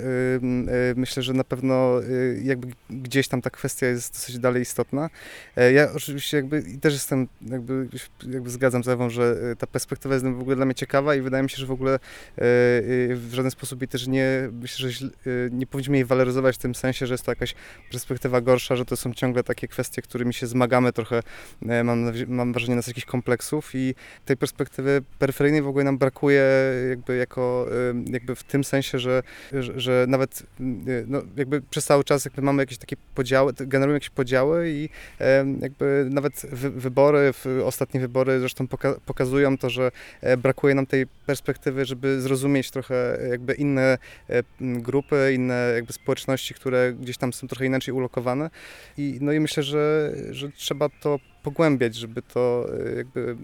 myślę, 0.96 1.22
że 1.22 1.32
na 1.32 1.44
pewno 1.44 2.00
e, 2.02 2.04
jakby 2.42 2.68
gdzieś 2.90 3.28
tam 3.28 3.42
ta 3.42 3.50
kwestia 3.50 3.86
jest 3.86 4.12
dosyć 4.12 4.38
dalej 4.38 4.62
istotna. 4.62 5.10
E, 5.56 5.72
Ja 5.72 5.92
oczywiście 5.92 6.17
jakby 6.32 6.64
i 6.74 6.78
też 6.78 6.92
jestem, 6.92 7.28
jakby, 7.42 7.88
jakby 8.32 8.50
zgadzam 8.50 8.84
z 8.84 8.88
Ewą, 8.88 9.10
że 9.10 9.36
e, 9.52 9.56
ta 9.56 9.66
perspektywa 9.66 10.14
jest 10.14 10.26
w 10.26 10.40
ogóle 10.40 10.56
dla 10.56 10.64
mnie 10.64 10.74
ciekawa 10.74 11.14
i 11.14 11.20
wydaje 11.20 11.42
mi 11.42 11.50
się, 11.50 11.56
że 11.56 11.66
w 11.66 11.70
ogóle 11.70 11.92
e, 11.94 11.98
e, 12.38 12.44
w 13.14 13.30
żaden 13.32 13.50
sposób 13.50 13.80
jej 13.80 13.88
też 13.88 14.06
nie, 14.06 14.48
myślę, 14.52 14.90
że 14.90 15.08
nie 15.50 15.66
powinniśmy 15.66 15.96
jej 15.96 16.04
waloryzować 16.04 16.54
w 16.54 16.58
tym 16.58 16.74
sensie, 16.74 17.06
że 17.06 17.14
jest 17.14 17.24
to 17.24 17.32
jakaś 17.32 17.54
perspektywa 17.90 18.40
gorsza, 18.40 18.76
że 18.76 18.84
to 18.84 18.96
są 18.96 19.14
ciągle 19.14 19.42
takie 19.44 19.68
kwestie, 19.68 20.02
którymi 20.02 20.34
się 20.34 20.46
zmagamy 20.46 20.92
trochę, 20.92 21.22
mam, 21.84 22.12
mam 22.28 22.52
wrażenie, 22.52 22.76
nas 22.76 22.86
jakichś 22.86 23.06
kompleksów 23.06 23.70
i 23.74 23.94
tej 24.24 24.36
perspektywy 24.36 25.02
peryferyjnej 25.18 25.62
w 25.62 25.68
ogóle 25.68 25.84
nam 25.84 25.98
brakuje 25.98 26.44
jakby 26.88 27.16
jako, 27.16 27.66
jakby 28.10 28.34
w 28.34 28.44
tym 28.44 28.64
sensie, 28.64 28.98
że, 28.98 29.22
że, 29.52 29.80
że 29.80 30.06
nawet 30.08 30.42
no, 31.06 31.22
jakby 31.36 31.62
przez 31.62 31.84
cały 31.84 32.04
czas 32.04 32.24
jakby 32.24 32.42
mamy 32.42 32.62
jakieś 32.62 32.78
takie 32.78 32.96
podziały, 33.14 33.52
generujemy 33.52 33.96
jakieś 33.96 34.10
podziały 34.10 34.70
i 34.70 34.88
jakby 35.60 36.07
nawet 36.10 36.46
wy, 36.52 36.70
wybory, 36.70 37.32
ostatnie 37.64 38.00
wybory 38.00 38.40
zresztą 38.40 38.68
poka 38.68 38.94
pokazują 39.06 39.58
to, 39.58 39.70
że 39.70 39.90
e, 40.20 40.36
brakuje 40.36 40.74
nam 40.74 40.86
tej 40.86 41.06
perspektywy, 41.06 41.84
żeby 41.84 42.20
zrozumieć 42.20 42.70
trochę 42.70 43.18
jakby 43.30 43.54
inne 43.54 43.98
e, 44.28 44.42
grupy, 44.60 45.32
inne 45.34 45.72
jakby 45.74 45.92
społeczności, 45.92 46.54
które 46.54 46.92
gdzieś 46.92 47.16
tam 47.16 47.32
są 47.32 47.48
trochę 47.48 47.66
inaczej 47.66 47.94
ulokowane. 47.94 48.50
I, 48.98 49.18
no 49.20 49.32
i 49.32 49.40
myślę, 49.40 49.62
że, 49.62 50.14
że 50.30 50.50
trzeba 50.50 50.88
to 50.88 51.18
pogłębiać, 51.42 51.94
żeby 51.94 52.22
to 52.22 52.68
e, 52.86 52.96
jakby 52.96 53.36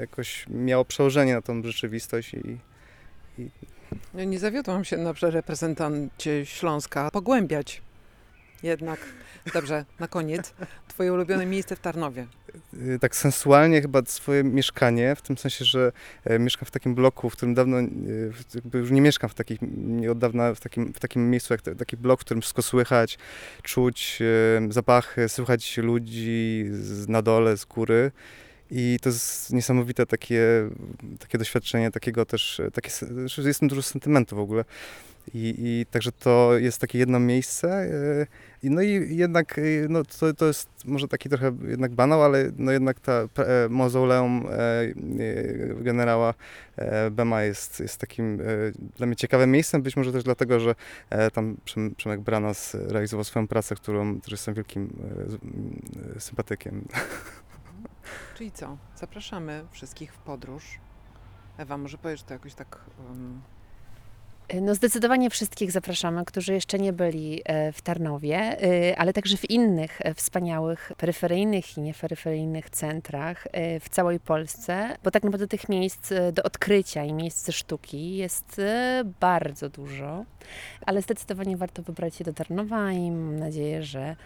jakoś 0.00 0.46
miało 0.48 0.84
przełożenie 0.84 1.34
na 1.34 1.42
tą 1.42 1.62
rzeczywistość 1.62 2.34
i, 2.34 2.58
Ja 4.14 4.24
nie 4.24 4.38
zawiodłam 4.38 4.84
się 4.84 4.96
na 4.96 5.14
reprezentancie 5.22 6.46
Śląska. 6.46 7.10
Pogłębiać. 7.10 7.82
Jednak. 8.62 9.00
Dobrze, 9.54 9.84
na 10.00 10.08
koniec. 10.08 10.54
Twoje 10.88 11.12
ulubione 11.12 11.46
miejsce 11.46 11.76
w 11.76 11.80
Tarnowie. 11.80 12.26
y, 12.74 12.98
tak 13.00 13.16
sensualnie 13.16 13.82
chyba 13.82 14.02
swoje 14.06 14.44
mieszkanie, 14.44 15.16
w 15.16 15.22
tym 15.22 15.38
sensie, 15.38 15.64
że 15.64 15.92
e, 16.24 16.38
mieszkam 16.38 16.66
w 16.66 16.70
takim 16.70 16.94
bloku, 16.94 17.30
w 17.30 17.32
którym 17.32 17.54
dawno, 17.54 17.80
y, 17.80 18.32
już 18.74 18.90
nie 18.90 19.00
mieszkam 19.00 19.30
w 19.30 19.34
takich, 19.34 19.58
nie 19.76 20.10
od 20.12 20.18
dawna 20.18 20.54
w 20.54 20.60
takim, 20.60 20.92
w 20.92 21.00
takim 21.00 21.30
miejscu, 21.30 21.54
jak 21.54 21.62
taki 21.78 21.96
blok, 21.96 22.20
w 22.20 22.24
którym 22.24 22.40
wszystko 22.40 22.62
słychać, 22.62 23.18
czuć 23.62 24.18
e, 24.22 24.72
zapachy, 24.72 25.28
słychać 25.28 25.76
ludzi 25.78 26.64
na 27.08 27.22
dole, 27.22 27.56
z 27.56 27.64
góry. 27.64 28.10
I 28.70 28.98
to 29.02 29.08
jest 29.08 29.52
niesamowite 29.52 30.06
takie, 30.06 30.40
takie 31.18 31.38
doświadczenie, 31.38 31.90
takiego 31.90 32.24
też, 32.26 32.60
e, 32.60 32.70
takie, 32.70 32.90
se- 32.90 33.06
zresztą 33.14 33.42
jest 33.42 33.60
tam 33.60 33.68
dużo 33.68 33.82
sentymentu 33.82 34.36
w 34.36 34.40
ogóle. 34.40 34.64
I, 35.34 35.54
I 35.58 35.86
także 35.90 36.12
to 36.12 36.58
jest 36.58 36.80
takie 36.80 36.98
jedno 36.98 37.20
miejsce. 37.20 37.68
e, 37.68 38.26
No 38.62 38.82
i 38.82 39.16
jednak 39.16 39.58
y, 39.58 39.86
no, 39.90 40.02
to, 40.04 40.34
to 40.34 40.46
jest 40.46 40.68
może 40.84 41.08
taki 41.08 41.28
trochę 41.28 41.52
jednak 41.68 41.94
banał, 41.94 42.22
ale 42.22 42.50
no 42.56 42.72
jednak 42.72 43.00
ta 43.00 43.12
e, 43.12 43.28
mauzoleum 43.70 44.46
e, 44.46 44.50
e, 44.50 44.94
generała 45.82 46.34
e, 46.76 47.10
Bema 47.10 47.42
jest, 47.42 47.80
jest 47.80 48.00
takim 48.00 48.40
e, 48.40 48.44
dla 48.96 49.06
mnie 49.06 49.16
ciekawym 49.16 49.50
miejscem, 49.50 49.82
być 49.82 49.96
może 49.96 50.12
też 50.12 50.24
dlatego, 50.24 50.60
że 50.60 50.74
e, 51.10 51.30
tam 51.30 51.56
Przem- 51.64 51.94
Przemek 51.94 52.20
Branas 52.20 52.74
realizował 52.74 53.24
swoją 53.24 53.48
pracę, 53.48 53.74
którą 53.74 54.20
też 54.20 54.30
jestem 54.30 54.54
wielkim 54.54 54.96
e, 56.12 56.16
e, 56.16 56.20
sympatykiem. 56.20 56.84
Czyli 58.36 58.52
co? 58.52 58.76
Zapraszamy 58.96 59.64
wszystkich 59.70 60.12
w 60.14 60.18
podróż. 60.18 60.78
Ewa, 61.58 61.78
może 61.78 61.98
powiesz 61.98 62.22
to 62.22 62.32
jakoś 62.34 62.54
tak. 62.54 62.80
Um, 63.08 63.40
No 64.54 64.74
zdecydowanie 64.74 65.30
wszystkich 65.30 65.72
zapraszamy, 65.72 66.24
którzy 66.24 66.52
jeszcze 66.52 66.78
nie 66.78 66.92
byli 66.92 67.42
e, 67.44 67.72
w 67.72 67.82
Tarnowie, 67.82 68.38
e, 68.38 68.98
ale 68.98 69.12
także 69.12 69.36
w 69.36 69.50
innych 69.50 69.98
e, 70.00 70.14
wspaniałych 70.14 70.92
peryferyjnych 70.96 71.78
i 71.78 71.80
nieperyferyjnych 71.80 72.70
centrach 72.70 73.46
e, 73.52 73.80
w 73.80 73.88
całej 73.88 74.20
Polsce, 74.20 74.96
bo 75.04 75.10
tak 75.10 75.22
naprawdę 75.24 75.48
tych 75.48 75.68
miejsc 75.68 76.12
e, 76.12 76.32
do 76.32 76.42
odkrycia 76.42 77.04
i 77.04 77.12
miejsc 77.12 77.52
sztuki 77.52 78.16
jest 78.16 78.58
e, 78.58 79.02
bardzo 79.20 79.68
dużo, 79.68 80.24
ale 80.86 81.02
zdecydowanie 81.02 81.56
warto 81.56 81.82
wybrać 81.82 82.16
się 82.16 82.24
do 82.24 82.32
Tarnowa 82.32 82.92
i 82.92 83.10
mam 83.10 83.38
nadzieję, 83.38 83.82
że 83.82 84.00
e, 84.00 84.16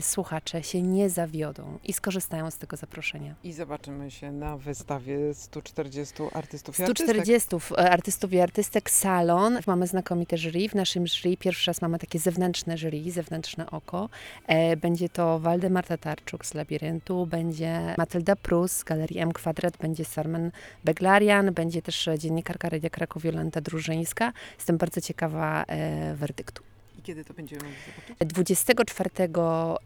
słuchacze 0.00 0.62
się 0.62 0.82
nie 0.82 1.10
zawiodą 1.10 1.78
i 1.84 1.92
skorzystają 1.92 2.50
z 2.50 2.58
tego 2.58 2.76
zaproszenia. 2.76 3.34
I 3.44 3.52
zobaczymy 3.52 4.10
się 4.10 4.32
na 4.32 4.56
wystawie 4.56 5.34
140 5.34 6.14
artystów 6.32 6.78
i 6.78 6.82
artystek. 6.82 7.06
140 7.06 7.48
artystów 7.76 8.32
i 8.32 8.40
artystek, 8.40 8.90
salon. 8.90 9.58
Mamy 9.66 9.86
znakomite 9.86 10.38
jury. 10.38 10.68
W 10.68 10.74
naszym 10.74 11.06
jury 11.06 11.36
pierwszy 11.36 11.70
raz 11.70 11.82
mamy 11.82 11.98
takie 11.98 12.18
zewnętrzne 12.18 12.78
jury, 12.78 13.10
zewnętrzne 13.10 13.70
oko. 13.70 14.08
E, 14.46 14.76
Będzie 14.76 15.08
to 15.08 15.38
Waldemar 15.38 15.86
Tatarczuk 15.86 16.46
z 16.46 16.54
Labiryntu, 16.54 17.26
będzie 17.26 17.94
Matylda 17.98 18.36
Prus 18.36 18.72
z 18.72 18.84
Galerii 18.84 19.18
M 19.18 19.32
Kwadrat, 19.32 19.76
będzie 19.76 20.04
Sarmen 20.04 20.50
Beglarian, 20.84 21.54
będzie 21.54 21.82
też 21.82 22.08
dziennikarka 22.18 22.68
Radia 22.68 22.90
Kraków 22.90 23.24
Jolanta 23.24 23.60
Drużyńska. 23.60 24.32
Jestem 24.58 24.76
bardzo 24.76 25.00
ciekawa 25.00 25.64
e, 25.64 26.14
werdyktu. 26.14 26.62
I 27.02 27.04
kiedy 27.04 27.24
to 27.24 27.34
będziemy 27.34 27.62
mogli 27.62 27.76
zobaczyć? 27.86 28.28
24 28.28 29.10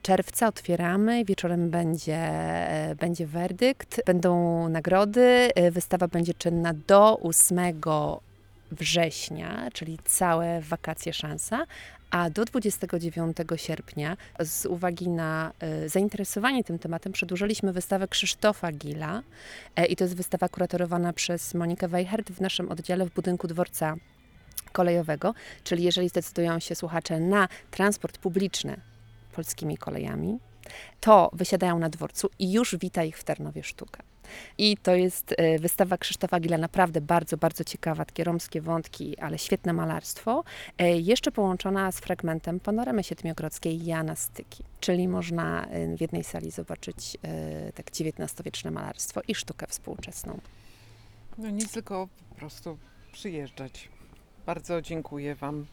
czerwca 0.03 0.49
otwieramy, 0.49 1.25
wieczorem 1.25 1.71
będzie, 1.71 2.17
e, 2.17 2.95
będzie 3.01 3.27
werdykt, 3.27 4.01
będą 4.07 4.69
nagrody, 4.69 5.51
e, 5.55 5.71
wystawa 5.71 6.09
będzie 6.09 6.35
czynna 6.35 6.75
do 6.87 7.21
8 7.21 8.21
września, 8.73 9.69
czyli 9.73 9.99
całe 10.05 10.61
wakacje 10.61 11.13
szansa, 11.13 11.67
a 12.11 12.31
do 12.31 12.45
29 12.45 13.37
sierpnia 13.57 14.17
z 14.41 14.67
uwagi 14.67 15.09
na 15.09 15.53
e, 15.61 15.89
zainteresowanie 15.89 16.65
tym 16.65 16.79
tematem 16.79 17.13
przedłużyliśmy 17.13 17.73
wystawę 17.73 18.09
Krzysztofa 18.09 18.73
Gila 18.73 19.23
i 19.89 19.97
to 19.97 20.05
jest 20.05 20.17
wystawa 20.17 20.49
kuratorowana 20.49 21.13
przez 21.13 21.55
Monikę 21.55 21.89
Weichert 21.89 22.31
w 22.31 22.41
naszym 22.41 22.69
oddziale 22.69 23.07
w 23.07 23.11
budynku 23.11 23.49
dworca 23.49 23.97
kolejowego, 24.77 25.35
czyli 25.65 25.85
jeżeli 25.85 26.09
zdecydują 26.09 26.59
się 26.61 26.75
słuchacze 26.75 27.21
na 27.21 27.49
transport 27.71 28.19
publiczny 28.19 28.81
polskimi 29.33 29.79
kolejami, 29.79 30.39
to 31.01 31.31
wysiadają 31.33 31.79
na 31.79 31.89
dworcu 31.89 32.31
i 32.39 32.53
już 32.53 32.77
wita 32.77 33.05
ich 33.05 33.19
w 33.19 33.25
Tarnowie 33.25 33.63
sztuka. 33.63 34.03
I 34.59 34.77
to 34.77 34.95
jest 34.95 35.35
e, 35.39 35.59
wystawa 35.59 35.99
Krzysztofa 35.99 36.41
Gila, 36.41 36.59
naprawdę 36.59 37.01
bardzo, 37.01 37.37
bardzo 37.37 37.65
ciekawa, 37.65 38.05
takie 38.05 38.25
romskie 38.25 38.61
wątki, 38.61 39.19
ale 39.19 39.39
świetne 39.39 39.73
malarstwo, 39.73 40.45
e, 40.79 40.99
jeszcze 40.99 41.33
połączona 41.33 41.93
z 41.93 42.01
fragmentem 42.01 42.61
panoramy 42.61 43.05
siedmiogrodzkiej 43.05 43.85
Jana 43.85 44.17
Styki, 44.17 44.65
czyli 44.81 45.09
można 45.09 45.67
e, 45.67 45.97
w 45.97 46.01
jednej 46.01 46.25
sali 46.25 46.51
zobaczyć 46.51 47.17
tak 47.75 47.87
XIX-wieczne 47.87 48.71
malarstwo 48.71 49.21
i 49.29 49.35
sztukę 49.35 49.67
współczesną. 49.67 50.41
No 51.39 51.51
nic, 51.51 51.73
tylko 51.73 52.09
po 52.29 52.35
prostu 52.35 52.79
przyjeżdżać. 53.13 53.96
Bardzo 54.47 54.83
dziękuję 54.83 55.35
Wam 55.35 55.67